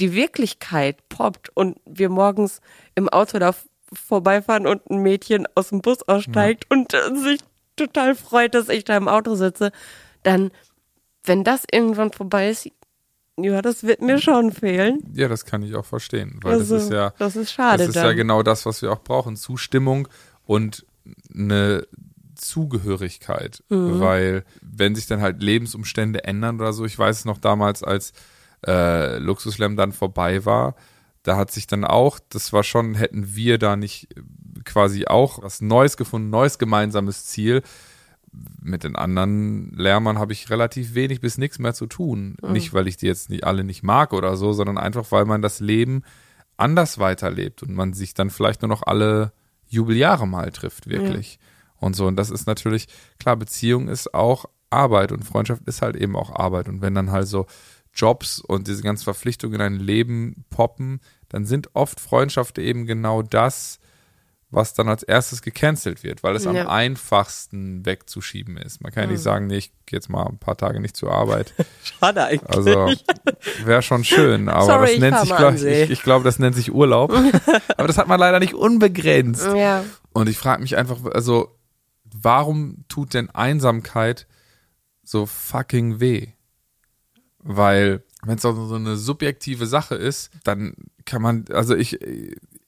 [0.00, 2.60] die Wirklichkeit poppt und wir morgens
[2.94, 3.54] im Auto da
[3.92, 7.40] vorbeifahren und ein Mädchen aus dem Bus aussteigt und äh, sich
[7.76, 9.72] total freut, dass ich da im Auto sitze,
[10.22, 10.50] dann,
[11.24, 12.68] wenn das irgendwann vorbei ist,
[13.36, 15.00] ja, das wird mir schon fehlen.
[15.14, 17.88] ja, das kann ich auch verstehen, weil Also, das ist ja, das ist schade das
[17.90, 18.16] ist ja dann.
[18.16, 20.08] genau das, was wir auch brauchen, Zustimmung
[20.46, 20.84] und
[21.34, 21.86] eine
[22.34, 24.00] Zugehörigkeit, Mhm.
[24.00, 28.12] weil wenn sich dann halt Lebensumstände ändern oder so, ich weiß es noch damals, als
[28.66, 30.74] äh, Luxuslam dann vorbei war,
[31.22, 34.08] da hat sich dann auch, das war schon, hätten wir da nicht
[34.64, 37.62] quasi auch was Neues gefunden, neues gemeinsames Ziel.
[38.62, 42.36] Mit den anderen Lärmern habe ich relativ wenig bis nichts mehr zu tun.
[42.52, 45.42] Nicht, weil ich die jetzt nicht alle nicht mag oder so, sondern einfach, weil man
[45.42, 46.02] das Leben
[46.56, 49.32] anders weiterlebt und man sich dann vielleicht nur noch alle
[49.66, 51.38] Jubeljahre mal trifft, wirklich.
[51.76, 52.86] Und so, und das ist natürlich,
[53.18, 56.68] klar, Beziehung ist auch Arbeit und Freundschaft ist halt eben auch Arbeit.
[56.68, 57.46] Und wenn dann halt so
[58.00, 63.22] Jobs und diese ganzen Verpflichtungen in ein Leben poppen, dann sind oft Freundschaften eben genau
[63.22, 63.78] das,
[64.52, 66.68] was dann als erstes gecancelt wird, weil es am Ja.
[66.68, 68.80] einfachsten wegzuschieben ist.
[68.82, 71.12] Man kann ja nicht sagen, nee, ich gehe jetzt mal ein paar Tage nicht zur
[71.12, 71.54] Arbeit.
[71.84, 72.50] Schade eigentlich.
[72.50, 72.92] Also
[73.64, 75.84] wäre schon schön, aber Sorry, das nennt sich, mal glaub, an See.
[75.84, 77.12] ich, ich glaube, das nennt sich Urlaub.
[77.76, 79.46] aber das hat man leider nicht unbegrenzt.
[79.54, 79.84] Ja.
[80.12, 81.56] Und ich frage mich einfach, also,
[82.04, 84.26] warum tut denn Einsamkeit
[85.04, 86.32] so fucking weh?
[87.42, 90.74] Weil, wenn es so eine subjektive Sache ist, dann
[91.06, 91.98] kann man, also ich,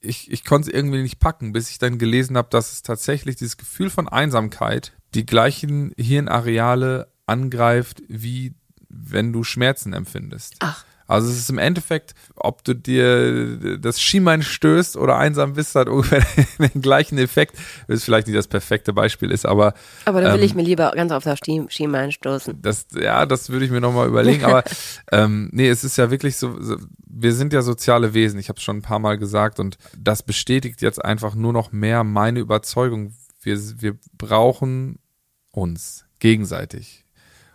[0.01, 3.37] ich, ich konnte es irgendwie nicht packen, bis ich dann gelesen habe, dass es tatsächlich
[3.37, 8.55] dieses Gefühl von Einsamkeit die gleichen Hirnareale angreift, wie
[8.89, 10.57] wenn du Schmerzen empfindest.
[10.61, 10.85] Ach.
[11.07, 15.89] Also es ist im Endeffekt, ob du dir das Schienbein stößt oder einsam bist, hat
[15.89, 16.25] ungefähr
[16.59, 17.57] den gleichen Effekt.
[17.89, 20.91] Das vielleicht nicht das perfekte Beispiel ist, aber Aber da will Ähm, ich mir lieber
[20.93, 22.63] ganz auf das Schien- Schienbein stoßen.
[22.63, 24.45] das, ja, das würde ich mir nochmal überlegen.
[24.45, 24.63] Aber
[25.13, 28.39] ähm, nee, es ist ja wirklich so, so wir sind ja soziale Wesen.
[28.41, 31.73] Ich habe es schon ein paar Mal gesagt und das bestätigt jetzt einfach nur noch
[31.73, 33.15] mehr meine Überzeugung.
[33.43, 34.99] Wir, wir brauchen
[35.51, 37.05] uns gegenseitig.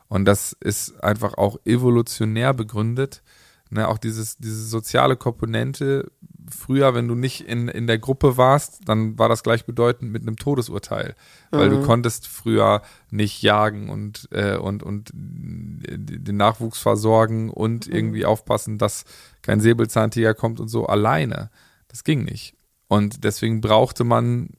[0.09, 3.23] Und das ist einfach auch evolutionär begründet.
[3.69, 6.11] Ne, auch dieses, diese soziale Komponente.
[6.49, 10.37] Früher, wenn du nicht in, in der Gruppe warst, dann war das gleichbedeutend mit einem
[10.37, 11.15] Todesurteil.
[11.51, 18.25] Weil du konntest früher nicht jagen und, äh, und, und den Nachwuchs versorgen und irgendwie
[18.25, 19.03] aufpassen, dass
[19.41, 21.49] kein Säbelzahntiger kommt und so alleine.
[21.89, 22.55] Das ging nicht.
[22.87, 24.51] Und deswegen brauchte man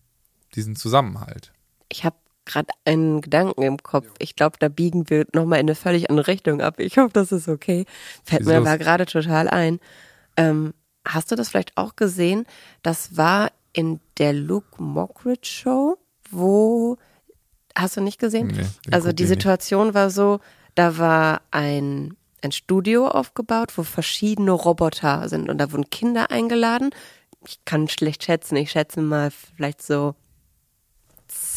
[0.54, 1.52] diesen Zusammenhalt.
[1.88, 2.16] Ich habe
[2.48, 4.08] gerade einen Gedanken im Kopf.
[4.18, 6.80] Ich glaube, da biegen wir nochmal in eine völlig andere Richtung ab.
[6.80, 7.84] Ich hoffe, das ist okay.
[8.24, 9.78] Fällt mir aber gerade total ein.
[10.36, 10.74] Ähm,
[11.06, 12.44] hast du das vielleicht auch gesehen?
[12.82, 15.98] Das war in der Luke Mockridge Show,
[16.30, 16.96] wo
[17.76, 18.48] hast du nicht gesehen?
[18.48, 19.26] Nee, also die.
[19.26, 20.40] Situation war so,
[20.74, 26.90] da war ein ein Studio aufgebaut, wo verschiedene Roboter sind und da wurden Kinder eingeladen.
[27.46, 30.14] Ich kann schlecht schätzen, ich schätze mal vielleicht so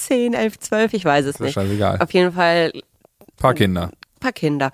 [0.05, 1.53] 10, 11, 12, ich weiß es nicht.
[1.53, 1.99] scheißegal.
[1.99, 2.71] Auf jeden Fall
[3.37, 3.91] paar Kinder.
[4.19, 4.71] paar Kinder.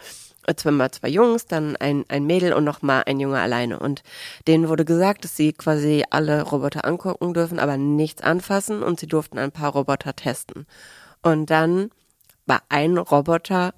[0.56, 3.80] Zweimal zwei Jungs, dann ein, ein Mädel und nochmal ein Junge alleine.
[3.80, 4.02] Und
[4.48, 9.08] denen wurde gesagt, dass sie quasi alle Roboter angucken dürfen, aber nichts anfassen und sie
[9.08, 10.66] durften ein paar Roboter testen.
[11.22, 11.90] Und dann
[12.46, 13.74] war ein Roboter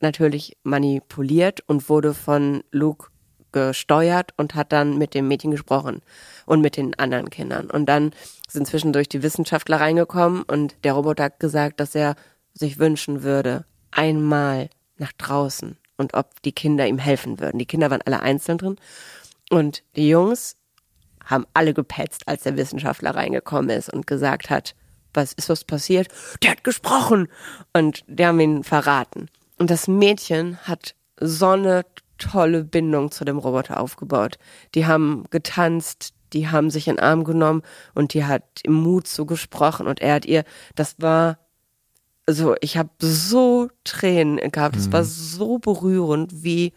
[0.00, 3.08] natürlich manipuliert und wurde von Luke
[3.52, 6.02] gesteuert und hat dann mit dem Mädchen gesprochen
[6.46, 7.70] und mit den anderen Kindern.
[7.70, 8.12] Und dann
[8.48, 12.16] sind zwischendurch die Wissenschaftler reingekommen und der Roboter hat gesagt, dass er
[12.54, 17.58] sich wünschen würde, einmal nach draußen und ob die Kinder ihm helfen würden.
[17.58, 18.76] Die Kinder waren alle einzeln drin
[19.50, 20.56] und die Jungs
[21.24, 24.74] haben alle gepetzt, als der Wissenschaftler reingekommen ist und gesagt hat,
[25.14, 26.08] was ist was passiert?
[26.42, 27.28] Der hat gesprochen
[27.72, 29.28] und die haben ihn verraten.
[29.58, 31.84] Und das Mädchen hat so eine
[32.30, 34.38] tolle Bindung zu dem Roboter aufgebaut.
[34.74, 37.62] Die haben getanzt, die haben sich in den Arm genommen
[37.94, 41.38] und die hat im Mut so gesprochen und er hat ihr, das war
[42.28, 46.72] so, ich habe so Tränen gehabt, es war so berührend, wie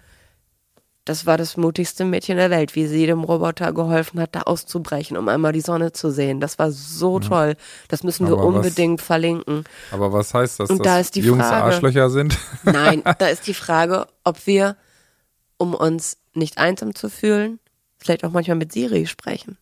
[1.05, 5.17] das war das mutigste Mädchen der Welt, wie sie dem Roboter geholfen hat, da auszubrechen,
[5.17, 6.39] um einmal die Sonne zu sehen.
[6.39, 7.27] Das war so ja.
[7.27, 7.55] toll.
[7.89, 9.65] Das müssen wir unbedingt was, verlinken.
[9.91, 12.39] Aber was heißt das, Und dass da ist die Jungs Frage, Arschlöcher sind?
[12.63, 14.77] Nein, da ist die Frage, ob wir,
[15.57, 17.59] um uns nicht einsam zu fühlen,
[17.97, 19.57] vielleicht auch manchmal mit Siri sprechen.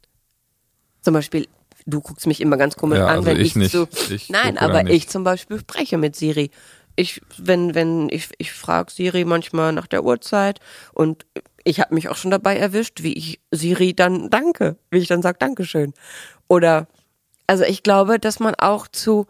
[1.02, 1.48] Zum Beispiel,
[1.86, 3.72] du guckst mich immer ganz komisch ja, an, also wenn ich, ich, nicht.
[3.72, 3.88] so.
[4.10, 6.50] Ich nein, aber ich zum Beispiel spreche mit Siri
[6.96, 10.60] ich, wenn, wenn, ich, ich frage Siri manchmal nach der Uhrzeit
[10.94, 11.26] und
[11.64, 15.22] ich habe mich auch schon dabei erwischt, wie ich Siri dann danke, wie ich dann
[15.22, 15.94] sage Dankeschön.
[16.48, 16.88] Oder,
[17.48, 19.28] also ich glaube, dass man auch zu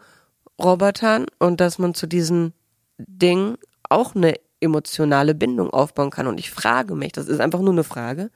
[0.60, 2.52] Robotern und dass man zu diesen
[2.98, 3.56] Dingen
[3.88, 6.26] auch eine emotionale Bindung aufbauen kann.
[6.26, 8.30] Und ich frage mich, das ist einfach nur eine Frage,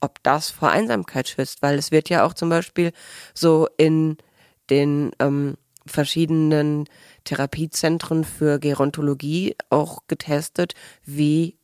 [0.00, 2.92] ob das vor Einsamkeit schützt, weil es wird ja auch zum Beispiel
[3.32, 4.16] so in
[4.70, 6.84] den ähm, verschiedenen
[7.24, 11.56] Therapiezentren für Gerontologie auch getestet, wie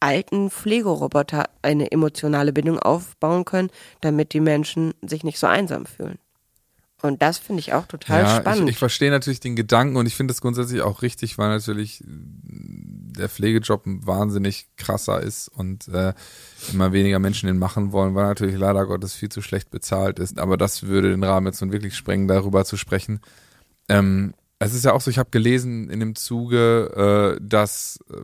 [0.00, 6.18] alten Pflegeroboter eine emotionale Bindung aufbauen können, damit die Menschen sich nicht so einsam fühlen.
[7.02, 8.68] Und das finde ich auch total ja, spannend.
[8.68, 12.02] Ich, ich verstehe natürlich den Gedanken und ich finde es grundsätzlich auch richtig, weil natürlich
[13.12, 16.12] der Pflegejob wahnsinnig krasser ist und äh,
[16.72, 20.38] immer weniger Menschen den machen wollen, weil natürlich leider Gottes viel zu schlecht bezahlt ist.
[20.38, 23.20] Aber das würde den Rahmen jetzt nun wirklich sprengen, darüber zu sprechen.
[23.88, 28.18] Ähm, es ist ja auch so, ich habe gelesen in dem Zuge, äh, dass äh,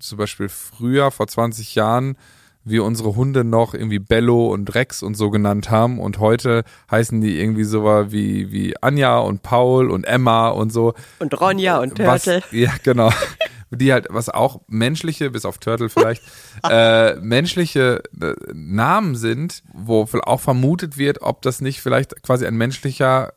[0.00, 2.16] zum Beispiel früher, vor 20 Jahren,
[2.64, 7.20] wir unsere Hunde noch irgendwie Bello und Rex und so genannt haben und heute heißen
[7.20, 10.94] die irgendwie so wie, wie Anja und Paul und Emma und so.
[11.18, 12.42] Und Ronja und Turtle.
[12.42, 13.10] Was, ja, genau.
[13.70, 16.22] Die halt, was auch menschliche, bis auf Turtle vielleicht,
[16.68, 22.56] äh, menschliche äh, Namen sind, wo auch vermutet wird, ob das nicht vielleicht quasi ein
[22.56, 23.32] menschlicher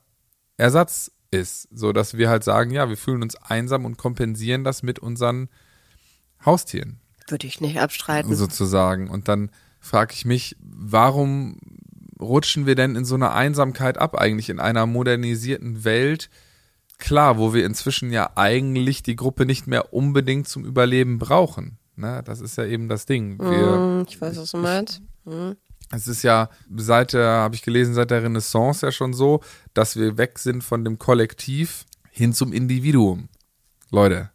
[0.57, 4.83] Ersatz ist, so dass wir halt sagen, ja, wir fühlen uns einsam und kompensieren das
[4.83, 5.49] mit unseren
[6.45, 6.99] Haustieren.
[7.27, 8.33] Würde ich nicht abstreiten.
[8.35, 9.09] Sozusagen.
[9.09, 11.59] Und dann frage ich mich, warum
[12.19, 16.29] rutschen wir denn in so eine Einsamkeit ab, eigentlich in einer modernisierten Welt?
[16.97, 21.77] Klar, wo wir inzwischen ja eigentlich die Gruppe nicht mehr unbedingt zum Überleben brauchen.
[21.95, 22.21] Ne?
[22.25, 23.39] Das ist ja eben das Ding.
[23.39, 25.01] Wir, mm, ich weiß, was du meinst.
[25.25, 25.51] Mm.
[25.91, 29.41] Es ist ja seit der, habe ich gelesen, seit der Renaissance ja schon so,
[29.73, 33.29] dass wir weg sind von dem Kollektiv hin zum Individuum.
[33.89, 34.31] Leute,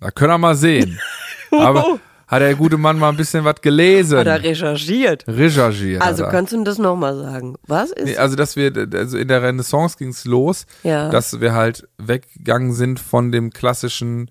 [0.00, 0.98] da können wir mal sehen.
[1.50, 4.18] Aber hat der gute Mann mal ein bisschen was gelesen.
[4.18, 5.24] Hat er recherchiert.
[5.26, 6.02] Recherchiert.
[6.02, 7.56] Also kannst du das nochmal sagen?
[7.66, 8.04] Was ist?
[8.04, 11.08] Nee, also dass wir, also in der Renaissance ging es los, ja.
[11.08, 14.30] dass wir halt weggegangen sind von dem klassischen,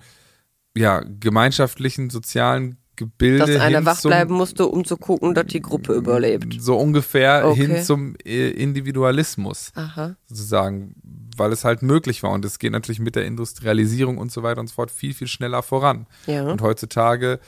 [0.75, 3.45] ja, gemeinschaftlichen, sozialen Gebilde.
[3.45, 6.57] Dass einer wach bleiben musste, um zu gucken, dass die Gruppe überlebt.
[6.60, 7.67] So ungefähr Okay.
[7.67, 10.15] hin zum äh, Individualismus Aha.
[10.25, 10.95] sozusagen,
[11.38, 12.31] weil es halt möglich war.
[12.31, 15.27] Und es geht natürlich mit der Industrialisierung und so weiter und so fort viel, viel
[15.27, 16.07] schneller voran.
[16.25, 16.43] Ja.
[16.43, 17.39] Und heutzutage,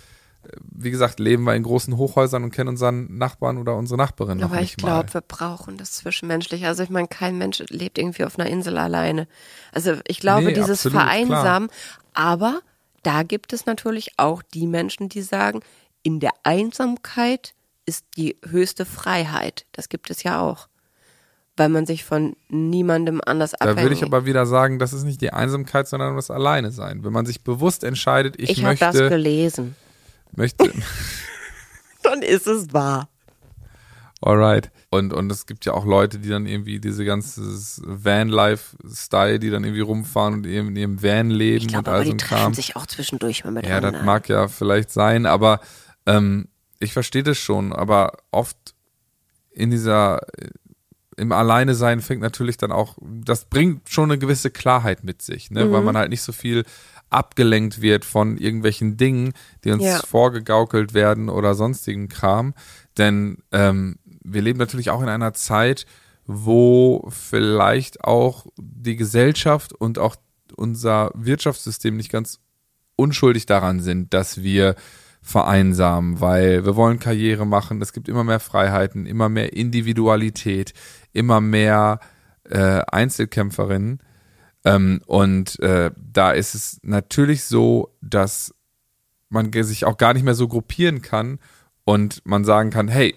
[0.61, 4.51] wie gesagt, leben wir in großen Hochhäusern und kennen unseren Nachbarn oder unsere Nachbarin noch
[4.51, 6.67] Aber ich glaube, wir brauchen das Zwischenmenschliche.
[6.67, 9.27] Also ich meine, kein Mensch lebt irgendwie auf einer Insel alleine.
[9.73, 11.69] Also ich glaube, Nee, dieses absolut, Vereinsamen,
[12.13, 12.61] aber
[13.03, 15.61] da gibt es natürlich auch die Menschen, die sagen,
[16.03, 17.53] in der Einsamkeit
[17.85, 19.65] ist die höchste Freiheit.
[19.71, 20.67] Das gibt es ja auch.
[21.57, 23.81] Weil man sich von niemandem anders Da abhängt.
[23.81, 27.03] würde ich aber wieder sagen, das ist nicht die Einsamkeit, sondern das Alleine sein.
[27.03, 29.75] Wenn man sich bewusst entscheidet, ich, ich habe das möchte, gelesen.
[30.35, 30.71] Möchte,
[32.03, 33.09] Dann ist es wahr.
[34.21, 34.71] alright.
[34.91, 37.41] Und, und es gibt ja auch Leute, die dann irgendwie diese ganze
[37.85, 42.03] Van-Life-Style, die dann irgendwie rumfahren und eben in ihrem Van leben Ich glaube und all
[42.03, 42.53] die so ein treffen Kram.
[42.53, 43.91] sich auch zwischendurch mal Ja, miteinander.
[43.91, 45.59] das mag ja vielleicht sein, aber
[46.05, 46.47] ähm,
[46.79, 48.57] ich verstehe das schon, aber oft
[49.51, 50.21] in dieser
[51.17, 55.51] im Alleine sein fängt natürlich dann auch, das bringt schon eine gewisse Klarheit mit sich,
[55.51, 55.65] ne?
[55.65, 55.71] Mhm.
[55.73, 56.63] weil man halt nicht so viel
[57.09, 59.99] abgelenkt wird von irgendwelchen Dingen, die uns Ja.
[59.99, 62.53] vorgegaukelt werden oder sonstigen Kram.
[62.97, 65.85] Denn ähm, wir leben natürlich auch in einer Zeit,
[66.25, 70.15] wo vielleicht auch die Gesellschaft und auch
[70.55, 72.39] unser Wirtschaftssystem nicht ganz
[72.95, 74.75] unschuldig daran sind, dass wir
[75.21, 80.73] vereinsamen, weil wir wollen Karriere machen, es gibt immer mehr Freiheiten, immer mehr Individualität,
[81.13, 81.99] immer mehr
[82.49, 83.99] äh, Einzelkämpferinnen.
[84.65, 88.53] Ähm, und äh, da ist es natürlich so, dass
[89.29, 91.39] man sich auch gar nicht mehr so gruppieren kann
[91.85, 93.15] und man sagen kann, hey,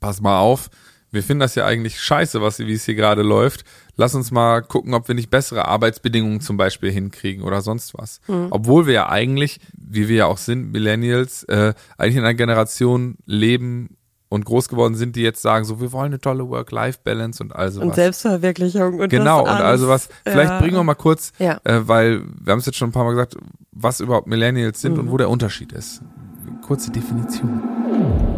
[0.00, 0.70] pass mal auf,
[1.12, 3.64] wir finden das ja eigentlich scheiße, was, wie es hier gerade läuft.
[3.96, 8.20] Lass uns mal gucken, ob wir nicht bessere Arbeitsbedingungen zum Beispiel hinkriegen oder sonst was.
[8.50, 13.16] Obwohl wir ja eigentlich, wie wir ja auch sind, Millennials, äh, eigentlich in einer Generation
[13.26, 13.96] leben
[14.30, 17.70] und groß geworden sind, die jetzt sagen, so, wir wollen eine tolle Work-Life-Balance und all
[17.70, 17.86] sowas.
[17.88, 20.60] Und Selbstverwirklichung und Genau, und also was, vielleicht Ja.
[20.60, 21.60] bringen wir mal kurz, Ja.
[21.64, 23.36] äh, weil wir haben es jetzt schon ein paar Mal gesagt,
[23.72, 25.00] was überhaupt Millennials sind Mhm.
[25.00, 26.00] und wo der Unterschied ist.
[26.62, 28.29] kurze Definition.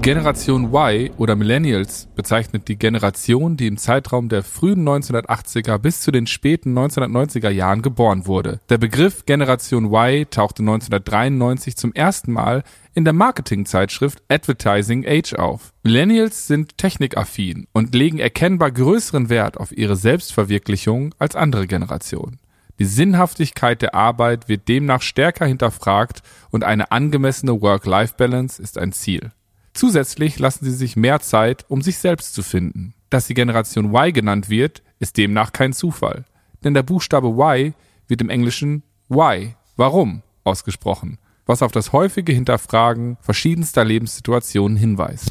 [0.00, 6.00] Die Generation Y oder Millennials bezeichnet die Generation, die im Zeitraum der frühen 1980er bis
[6.00, 8.60] zu den späten 1990er Jahren geboren wurde.
[8.70, 12.62] Der Begriff Generation Y tauchte 1993 zum ersten Mal
[12.94, 15.74] in der Marketingzeitschrift Advertising Age auf.
[15.82, 22.38] Millennials sind technikaffin und legen erkennbar größeren Wert auf ihre Selbstverwirklichung als andere Generationen.
[22.78, 29.32] Die Sinnhaftigkeit der Arbeit wird demnach stärker hinterfragt und eine angemessene Work-Life-Balance ist ein Ziel.
[29.72, 32.94] Zusätzlich lassen sie sich mehr Zeit, um sich selbst zu finden.
[33.08, 36.24] Dass die Generation Y genannt wird, ist demnach kein Zufall.
[36.62, 37.74] Denn der Buchstabe Y
[38.06, 45.30] wird im Englischen Why, warum, ausgesprochen, was auf das häufige Hinterfragen verschiedenster Lebenssituationen hinweist.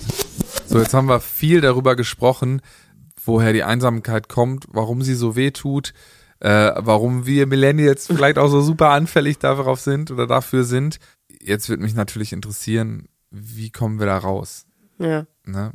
[0.67, 2.61] So, jetzt haben wir viel darüber gesprochen,
[3.23, 5.93] woher die Einsamkeit kommt, warum sie so weh tut,
[6.39, 10.99] äh, warum wir Millennials vielleicht auch so super anfällig darauf sind oder dafür sind.
[11.41, 14.65] Jetzt wird mich natürlich interessieren, wie kommen wir da raus?
[14.97, 15.25] Ja.
[15.45, 15.73] Ne?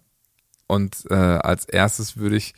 [0.67, 2.55] Und äh, als erstes würde ich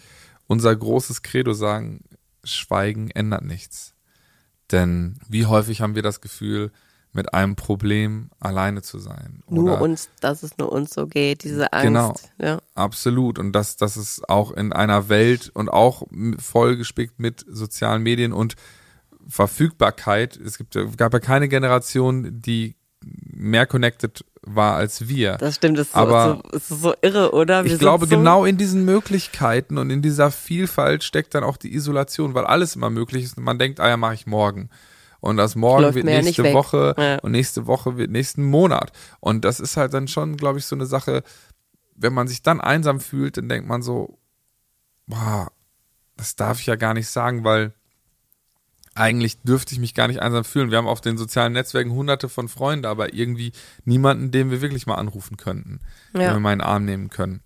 [0.46, 2.04] unser großes Credo sagen,
[2.44, 3.94] Schweigen ändert nichts.
[4.70, 6.72] Denn wie häufig haben wir das Gefühl,
[7.16, 9.42] mit einem Problem alleine zu sein.
[9.48, 11.86] Nur uns, dass es nur uns so geht, diese Angst.
[11.86, 12.60] Genau, ja.
[12.74, 13.38] absolut.
[13.38, 16.02] Und dass, dass es auch in einer Welt und auch
[16.38, 18.54] vollgespickt mit sozialen Medien und
[19.26, 25.36] Verfügbarkeit, es gibt, gab ja keine Generation, die mehr connected war als wir.
[25.36, 27.64] Das stimmt, das ist, Aber so, ist so irre, oder?
[27.64, 31.56] Wir ich glaube, so genau in diesen Möglichkeiten und in dieser Vielfalt steckt dann auch
[31.56, 33.36] die Isolation, weil alles immer möglich ist.
[33.36, 34.70] Und man denkt, ah ja, mache ich morgen.
[35.20, 36.52] Und das morgen Läuft wird ja nächste.
[36.54, 37.18] Woche Ja.
[37.18, 38.92] und nächste Woche wird nächsten Monat.
[39.20, 41.22] Und das ist halt dann schon, glaube ich, so eine Sache,
[41.96, 44.18] wenn man sich dann einsam fühlt, dann denkt man so,
[45.06, 45.50] boah,
[46.16, 47.72] das darf ich ja gar nicht sagen, weil
[48.96, 50.70] eigentlich dürfte ich mich gar nicht einsam fühlen.
[50.70, 53.52] Wir haben auf den sozialen Netzwerken hunderte von Freunden, aber irgendwie
[53.84, 55.80] niemanden, den wir wirklich mal anrufen könnten,
[56.14, 56.38] den wir Ja.
[56.38, 57.40] mal in den Arm nehmen können.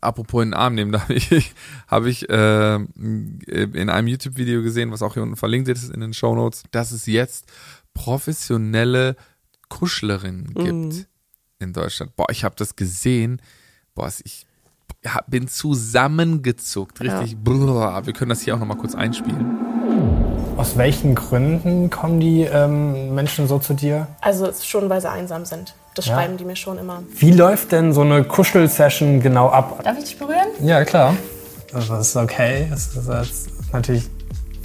[0.00, 1.52] Apropos in den Arm nehmen, da habe ich,
[1.86, 6.14] hab ich äh, in einem YouTube-Video gesehen, was auch hier unten verlinkt ist in den
[6.14, 7.50] Show Notes, dass es jetzt
[7.92, 9.16] professionelle
[9.68, 11.04] Kuschlerinnen gibt Mhm.
[11.58, 12.14] in Deutschland.
[12.16, 13.40] Boah, ich habe das gesehen.
[13.94, 14.46] Boah, ich
[15.04, 17.00] ja, bin zusammengezuckt.
[17.00, 17.36] Richtig.
[17.36, 18.06] Brrr.
[18.06, 19.71] Wir können das hier auch nochmal kurz einspielen.
[20.56, 24.06] Aus welchen Gründen kommen die ähm, Menschen so zu dir?
[24.20, 25.74] Also es ist schon, weil sie einsam sind.
[25.94, 26.14] Das Ja.
[26.14, 27.02] schreiben die mir schon immer.
[27.16, 29.80] Wie läuft denn so eine Kuschelsession genau ab?
[29.82, 30.48] Darf ich dich berühren?
[30.62, 31.16] Ja, klar.
[31.72, 32.66] Also das ist okay.
[32.70, 34.04] Das ist jetzt natürlich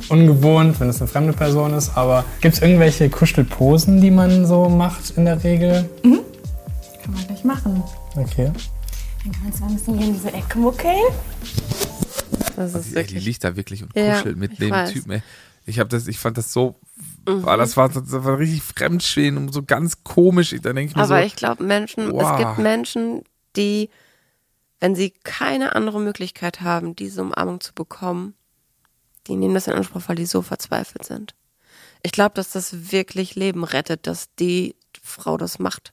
[0.10, 1.98] ungewohnt, wenn es eine fremde Person ist.
[1.98, 5.90] Aber gibt es irgendwelche Kuschelposen, die man so macht in der Regel?
[6.04, 7.84] Kann man gleich machen.
[8.16, 8.52] Okay.
[9.24, 10.96] Dann kann man zwar ein bisschen hier in diese Ecke muckeln.
[12.56, 13.26] Das ist Ey, die wirklich.
[13.26, 14.90] liegt da wirklich und Ja, kuschelt mit ich dem weiß.
[14.90, 14.94] Mhm.
[14.94, 15.12] Typen.
[15.12, 15.22] Ey.
[15.68, 16.80] Ich habe das, ich fand das so,
[17.26, 20.56] ah, das, war, das war richtig fremdschön und so ganz komisch.
[20.62, 22.32] Da denke ich mir Aber so, ich glaube, Menschen, Wow.
[22.32, 23.22] es gibt Menschen,
[23.56, 23.90] die,
[24.80, 28.34] wenn sie keine andere Möglichkeit haben, diese Umarmung zu bekommen,
[29.28, 31.36] die nehmen das in Anspruch, weil die so verzweifelt sind.
[32.02, 35.92] Ich glaube, dass das wirklich Leben rettet, dass die Frau das macht.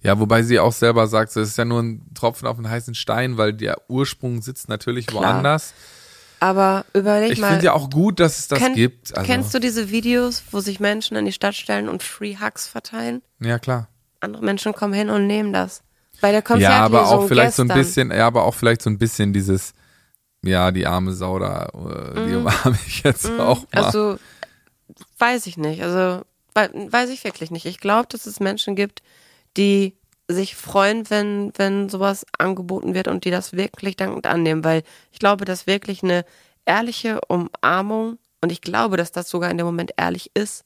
[0.00, 2.94] ja, wobei sie auch selber sagt, es ist ja nur ein Tropfen auf einen heißen
[2.96, 5.22] Stein, weil der Ursprung sitzt natürlich Klar.
[5.22, 5.72] woanders.
[6.40, 7.50] Aber überleg Ich mal.
[7.50, 9.16] finde ja auch gut, dass es das kenn- gibt.
[9.16, 12.68] Also, Kennst du diese Videos, wo sich Menschen in die Stadt stellen und Free Hugs
[12.68, 13.22] verteilen?
[13.40, 13.88] Ja, klar.
[14.20, 15.82] Andere Menschen kommen hin und nehmen das.
[16.20, 17.80] Bei der Ja, Konzertlesung aber auch vielleicht so ein gestern.
[17.84, 19.72] bisschen, ja, aber auch vielleicht so ein bisschen dieses,
[20.44, 23.84] ja, die arme Sau da, äh, die umarme ich jetzt auch mal.
[23.84, 24.18] Also,
[25.18, 25.82] weiß ich nicht.
[25.82, 26.22] Also,
[26.54, 27.66] wei- weiß ich wirklich nicht.
[27.66, 29.02] Ich glaube, dass es Menschen gibt,
[29.56, 29.94] die
[30.28, 35.18] sich freuen, wenn, wenn sowas angeboten wird und die das wirklich dankend annehmen, weil ich
[35.18, 36.24] glaube, dass wirklich eine
[36.66, 40.64] ehrliche Umarmung und ich glaube, dass das sogar in dem Moment ehrlich ist,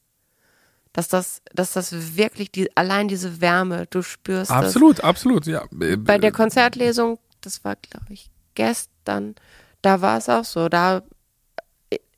[0.91, 4.57] dass das, dass das wirklich die, allein diese Wärme, du spürst das.
[4.57, 5.65] absolut, absolut, ja.
[5.71, 9.35] Bei der Konzertlesung, das war, glaube ich, gestern,
[9.81, 10.69] da war es auch so.
[10.69, 11.01] Da,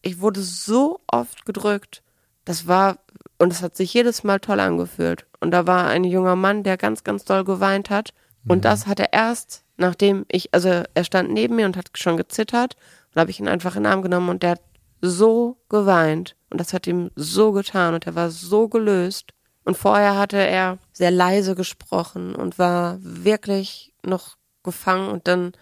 [0.02, 2.04] ich wurde so oft gedrückt.
[2.44, 3.00] Das war,
[3.38, 5.26] und es hat sich jedes Mal toll angefühlt.
[5.40, 8.14] Und da war ein junger Mann, der ganz, ganz doll geweint hat.
[8.48, 12.18] Und das hat er erst, nachdem ich, also er stand neben mir und hat schon
[12.18, 12.76] gezittert.
[13.14, 14.62] Und habe ich ihn einfach in den Arm genommen und der hat
[15.02, 16.36] so geweint.
[16.50, 17.94] Und das hat ihm so getan.
[17.94, 19.34] Und er war so gelöst.
[19.66, 25.54] Und vorher hatte er sehr leise gesprochen und war wirklich noch gefangen und dann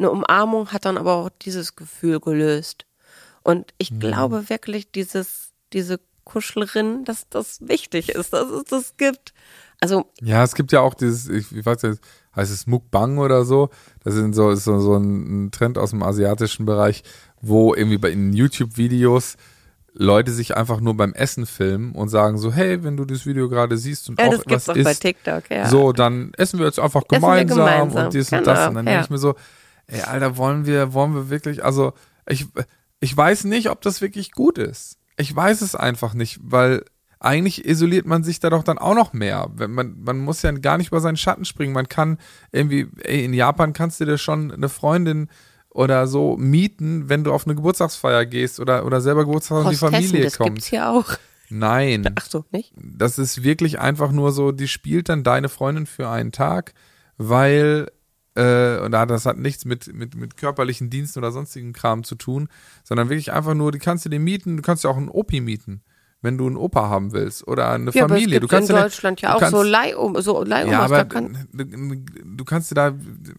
[0.00, 2.86] eine Umarmung hat dann aber auch dieses Gefühl gelöst.
[3.42, 9.34] Und ich glaube wirklich, dieses, diese Kuschlerin, dass das wichtig ist, dass es das gibt.
[9.80, 12.00] Also, Ja, es gibt ja auch dieses, ich, ich weiß nicht,
[12.36, 13.70] heißt es Mukbang oder so?
[14.04, 17.02] Das sind so, ist so, so ein Trend aus dem asiatischen Bereich,
[17.40, 19.36] wo irgendwie bei in YouTube-Videos
[19.92, 23.48] Leute sich einfach nur beim Essen filmen und sagen so, hey, wenn du das Video
[23.48, 25.68] gerade siehst und Ja, auch das gibt's auch bei isst, TikTok, ja.
[25.68, 28.68] so, dann essen wir jetzt einfach gemeinsam, gemeinsam, und dies genau, und das.
[28.68, 28.92] Und dann ja.
[28.92, 29.34] denke ich mir so,
[29.88, 31.92] ey, Alter, wollen wir, wollen wir wirklich, also
[32.28, 32.46] ich,
[33.00, 34.99] ich weiß nicht, ob das wirklich gut ist.
[35.20, 36.84] Ich weiß es einfach nicht, weil
[37.20, 39.50] eigentlich isoliert man sich da doch dann auch noch mehr.
[39.54, 41.74] Man, man muss ja gar nicht über seinen Schatten springen.
[41.74, 42.18] Man kann
[42.50, 45.28] irgendwie, ey, in Japan kannst du dir schon eine Freundin
[45.68, 49.76] oder so mieten, wenn du auf eine Geburtstagsfeier gehst oder, oder selber Geburtstag und die
[49.76, 50.54] Familie das kommt.
[50.54, 51.12] gibt's hier auch.
[51.50, 52.72] Nein Ach so, nicht?
[52.76, 56.74] das ist wirklich einfach nur so, die spielt dann deine Freundin für einen Tag,
[57.18, 57.90] weil
[58.34, 62.14] äh, und da- das hat nichts mit, mit, mit körperlichen Diensten oder sonstigen Kram zu
[62.14, 62.48] tun,
[62.84, 65.40] sondern wirklich einfach nur, die kannst du dir mieten, du kannst ja auch einen Opi
[65.40, 65.82] mieten,
[66.22, 68.40] wenn du einen Opa haben willst oder eine Ja, aber Familie.
[68.40, 70.72] gibt du kannst in dir- Deutschland ja auch kannst, so Leihom, so Leihomas.
[70.72, 72.94] ja, aber da kann, du, kannst dir da,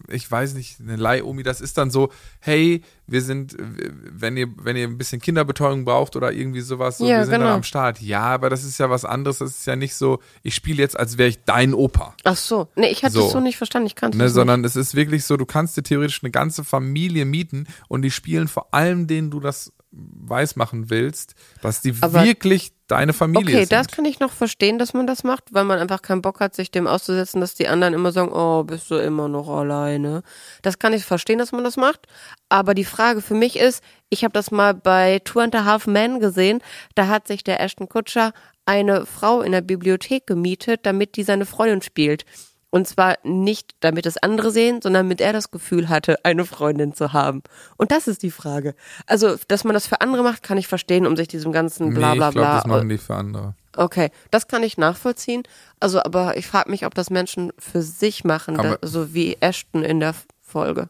[0.08, 2.10] ich weiß nicht, eine Leihomi, das ist dann so,
[2.40, 7.06] hey, wir sind, wenn ihr, wenn ihr ein bisschen Kinderbetreuung braucht oder irgendwie sowas, so,
[7.06, 7.46] Ja, wir sind genau.
[7.46, 8.00] dann am Start.
[8.00, 10.98] Ja, aber das ist ja was anderes, das ist ja nicht so, ich spiele jetzt,
[10.98, 12.14] als wäre ich dein Opa.
[12.24, 13.26] ach so, nee, ich hatte So.
[13.26, 15.76] es so nicht verstanden, ich kannte Ne, es sondern es ist wirklich so, du kannst
[15.76, 20.56] dir theoretisch eine ganze Familie mieten und die spielen vor allem, denen du das weiß
[20.56, 23.72] machen willst, dass die Aber- wirklich deine Familie Okay, sind.
[23.72, 26.54] das kann ich noch verstehen, dass man das macht, weil man einfach keinen Bock hat,
[26.54, 30.22] sich dem auszusetzen, dass die anderen immer sagen, oh, bist du immer noch alleine.
[30.62, 32.06] Das kann ich verstehen, dass man das macht.
[32.48, 35.86] Aber die Frage für mich ist, ich habe das mal bei Two and a Half
[35.86, 36.60] Men gesehen,
[36.94, 38.32] da hat sich der Ashton Kutscher
[38.66, 42.24] eine Frau in der Bibliothek gemietet, damit die seine Freundin spielt.
[42.74, 46.94] Und zwar nicht, damit es andere sehen, sondern damit er das Gefühl hatte, eine Freundin
[46.94, 47.42] zu haben.
[47.76, 48.74] Und das ist die Frage.
[49.06, 52.12] Also, dass man das für andere macht, kann ich verstehen, um sich diesem ganzen bla
[52.12, 53.54] nee, bla ich glaube, bla das machen die für andere.
[53.76, 55.42] Okay, das kann ich nachvollziehen.
[55.80, 59.84] Also, aber ich frage mich, ob das Menschen für sich machen, da, so wie Ashton
[59.84, 60.88] in der Folge.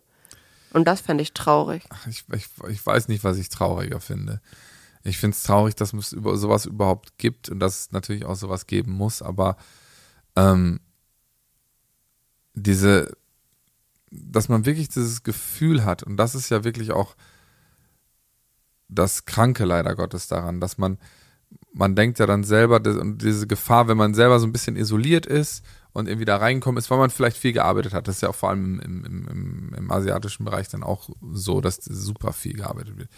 [0.72, 1.82] Und das fände ich traurig.
[2.08, 4.40] ich, ich, ich weiß nicht, was ich trauriger finde.
[5.02, 8.36] Ich finde es traurig, dass es über sowas überhaupt gibt und dass es natürlich auch
[8.36, 9.56] sowas geben muss, aber
[10.36, 10.78] ähm,
[12.54, 13.16] diese,
[14.10, 17.16] dass man wirklich dieses Gefühl hat, und das ist ja wirklich auch
[18.88, 20.98] das Kranke leider Gottes daran, dass man,
[21.72, 25.26] man denkt ja dann selber, und diese Gefahr, wenn man selber so ein bisschen isoliert
[25.26, 28.08] ist und irgendwie da reinkommen ist, weil man vielleicht viel gearbeitet hat.
[28.08, 31.60] Das ist ja auch vor allem im, im, im, im asiatischen Bereich dann auch so,
[31.60, 33.08] dass super viel gearbeitet wird.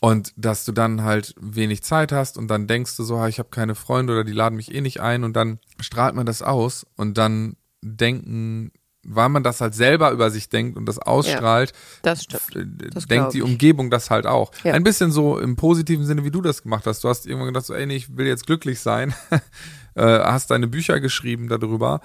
[0.00, 3.48] Und dass du dann halt wenig Zeit hast und dann denkst du so, ich habe
[3.48, 6.86] keine Freunde oder die laden mich eh nicht ein und dann strahlt man das aus
[6.96, 8.70] und dann denken,
[9.04, 11.72] weil man das halt selber über sich denkt und das ausstrahlt,
[12.02, 12.56] Das stimmt.
[12.82, 13.42] äh, Das denkt die.
[13.42, 14.50] Umgebung das halt auch.
[14.64, 14.74] Ja.
[14.74, 17.04] Ein bisschen so im positiven Sinne, wie du das gemacht hast.
[17.04, 19.14] Du hast irgendwann gedacht, so, ey, nee, ich will jetzt glücklich sein.
[19.94, 22.00] äh, hast deine Bücher geschrieben darüber.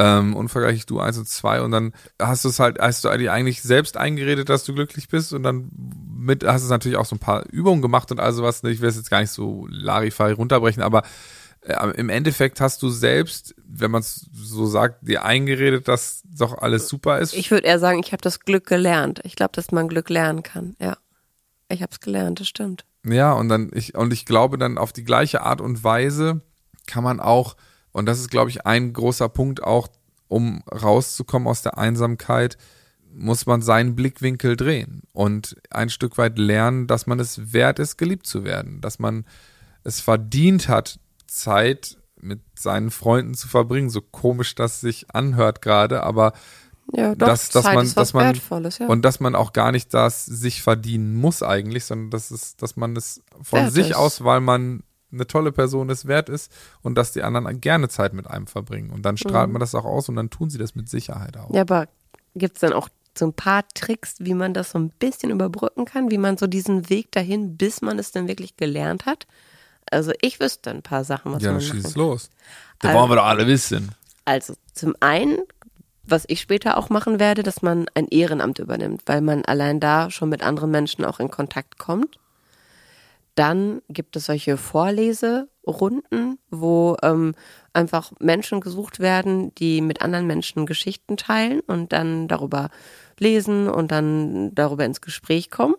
[0.00, 3.32] Ähm, unvergleichlich du eins und zwei und dann hast du es halt, hast du dir
[3.32, 5.72] eigentlich selbst eingeredet, dass du glücklich bist und dann
[6.16, 8.62] mit hast du natürlich auch so ein paar Übungen gemacht und all sowas.
[8.62, 11.02] Ich will es jetzt gar nicht so Larifari runterbrechen, aber
[11.96, 16.88] im Endeffekt hast du selbst, wenn man es so sagt, dir eingeredet, dass doch alles
[16.88, 17.34] super ist.
[17.34, 19.20] Ich würde eher sagen, ich habe das Glück gelernt.
[19.24, 20.76] Ich glaube, dass man Glück lernen kann.
[20.78, 20.96] Ja.
[21.68, 22.84] Ich habe es gelernt, das stimmt.
[23.04, 26.40] Ja, und dann ich und ich glaube dann auf die gleiche Art und Weise
[26.86, 27.56] kann man auch
[27.92, 29.88] und das ist glaube ich ein großer Punkt auch
[30.28, 32.56] um rauszukommen aus der Einsamkeit
[33.10, 37.96] muss man seinen Blickwinkel drehen und ein Stück weit lernen, dass man es wert ist
[37.96, 39.24] geliebt zu werden, dass man
[39.84, 40.98] es verdient hat
[41.28, 46.32] Zeit mit seinen Freunden zu verbringen, so komisch das sich anhört gerade, aber
[46.92, 48.86] Ja, doch, dass, dass Zeit man, ist dass man Wertvolles, ja.
[48.86, 52.76] und dass man auch gar nicht das sich verdienen muss eigentlich, sondern dass es, dass
[52.76, 53.96] man es von Wert sich ist.
[53.96, 56.52] aus, weil man eine tolle Person ist, wert ist
[56.82, 59.84] und dass die anderen gerne Zeit mit einem verbringen und dann strahlt man das auch
[59.84, 61.48] aus und dann tun sie das mit Sicherheit auch.
[61.50, 61.54] Mhm.
[61.54, 61.88] ja, aber
[62.34, 66.10] gibt's dann auch so ein paar Tricks, wie man das so ein bisschen überbrücken kann,
[66.10, 69.26] wie man so diesen Weg dahin, bis man es dann wirklich gelernt hat?
[69.90, 72.30] Also ich wüsste ein paar Sachen, was Ja, man machen schieß los.
[72.80, 73.90] Das Also- wollen wir doch alle wissen.
[74.24, 75.38] Also zum einen,
[76.04, 80.10] was ich später auch machen werde, dass man ein Ehrenamt übernimmt, weil man allein da
[80.10, 82.18] schon mit anderen Menschen auch in Kontakt kommt.
[83.34, 87.34] Dann gibt es solche Vorleserunden, wo ähm,
[87.72, 92.70] einfach Menschen gesucht werden, die mit anderen Menschen Geschichten teilen und dann darüber
[93.18, 95.74] lesen und dann darüber ins Gespräch kommen.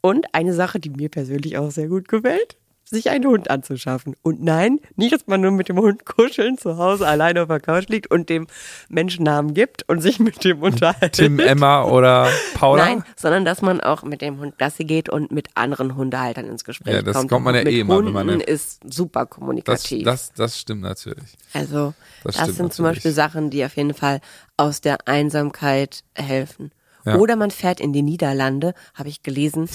[0.00, 2.56] Und eine Sache, die mir persönlich auch sehr gut gefällt,
[2.90, 4.14] sich einen Hund anzuschaffen.
[4.22, 7.60] Und nein, nicht, dass man nur mit dem Hund kuscheln zu Hause alleine auf der
[7.60, 8.46] Couch liegt und dem
[8.88, 11.12] Menschen Namen gibt und sich mit dem unterhält.
[11.14, 12.84] Tim, Emma oder Paula?
[12.84, 16.64] Nein, sondern dass man auch mit dem Hund Gassi geht und mit anderen Hundehaltern ins
[16.64, 17.30] Gespräch Ja, das kommt.
[17.30, 20.04] kommt man ja eh immer, wenn Hunden man eine- ist super Das, kommunikativ.
[20.04, 21.36] das, das stimmt natürlich.
[21.52, 22.98] also das das, stimmt sind zum natürlich.
[23.04, 24.20] Beispiel Sachen, die auf jeden Fall
[24.56, 26.72] aus der Einsamkeit helfen.
[27.04, 27.16] Ja.
[27.16, 29.68] Oder man fährt in die Niederlande, habe ich gelesen.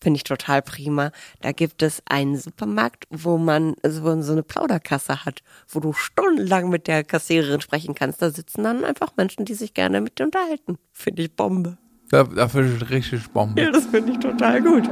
[0.00, 1.10] Finde ich total prima.
[1.40, 6.68] Da gibt es einen Supermarkt, wo man so, so eine Plauderkasse hat, wo du stundenlang
[6.68, 8.20] mit der Kassiererin sprechen kannst.
[8.20, 10.78] Da sitzen dann einfach Menschen, die sich gerne mit dir unterhalten.
[10.92, 11.78] Finde ich Bombe.
[12.10, 13.60] Da, dafür ist richtig Bombe.
[13.60, 14.88] Ja, das finde ich total gut.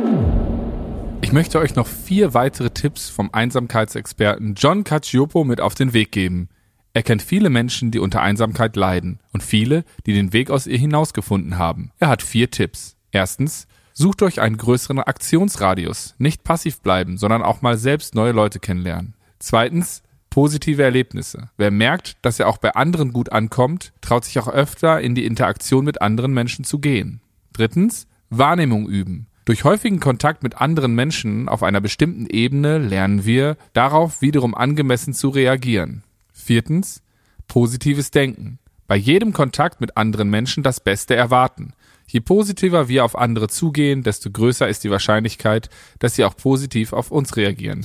[1.20, 6.12] Ich möchte euch noch vier weitere Tipps vom Einsamkeitsexperten John Cacioppo mit auf den Weg
[6.12, 6.48] geben.
[6.92, 10.78] Er kennt viele Menschen, die unter Einsamkeit leiden und viele, die den Weg aus ihr
[10.78, 11.90] hinausgefunden haben.
[11.98, 12.96] Er hat vier Tipps.
[13.11, 16.14] Erstens, sucht euch einen größeren Aktionsradius.
[16.18, 19.14] Nicht passiv bleiben, sondern auch mal selbst neue Leute kennenlernen.
[19.38, 21.49] Zweitens, positive Erlebnisse.
[21.57, 25.24] Wer merkt, dass er auch bei anderen gut ankommt, traut sich auch öfter in die
[25.24, 27.20] Interaktion mit anderen Menschen zu gehen.
[27.53, 29.28] Drittens, Wahrnehmung üben.
[29.45, 35.14] Durch häufigen Kontakt mit anderen Menschen auf einer bestimmten Ebene lernen wir, darauf wiederum angemessen
[35.14, 36.03] zu reagieren.
[36.32, 37.03] Viertens,
[37.47, 38.59] positives Denken.
[38.86, 41.74] Bei jedem Kontakt mit anderen Menschen das Beste erwarten.
[42.07, 46.92] Je positiver wir auf andere zugehen, desto größer ist die Wahrscheinlichkeit, dass sie auch positiv
[46.92, 47.84] auf uns reagieren.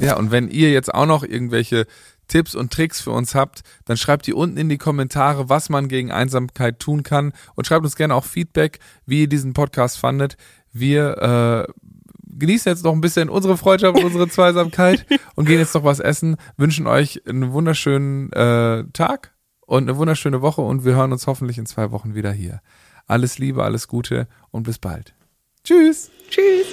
[0.00, 1.86] Ja, und wenn ihr jetzt auch noch irgendwelche
[2.28, 5.88] Tipps und Tricks für uns habt, dann schreibt die unten in die Kommentare, was man
[5.88, 10.36] gegen Einsamkeit tun kann und schreibt uns gerne auch Feedback, wie ihr diesen Podcast fandet.
[10.72, 11.72] Wir äh,
[12.38, 16.36] genießen jetzt noch ein bisschen unsere Freundschaft, unsere Zweisamkeit und gehen jetzt noch was essen,
[16.56, 21.58] wünschen euch einen wunderschönen äh, Tag und eine wunderschöne Woche und wir hören uns hoffentlich
[21.58, 22.60] in zwei Wochen wieder hier.
[23.06, 25.14] Alles Liebe, alles Gute und bis bald.
[25.62, 26.10] Tschüss.
[26.28, 26.66] Tschüss.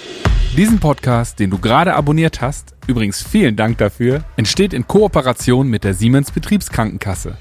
[0.58, 5.84] Diesen Podcast, den du gerade abonniert hast, übrigens vielen Dank dafür, entsteht in Kooperation mit
[5.84, 7.38] der Siemens Betriebskrankenkasse.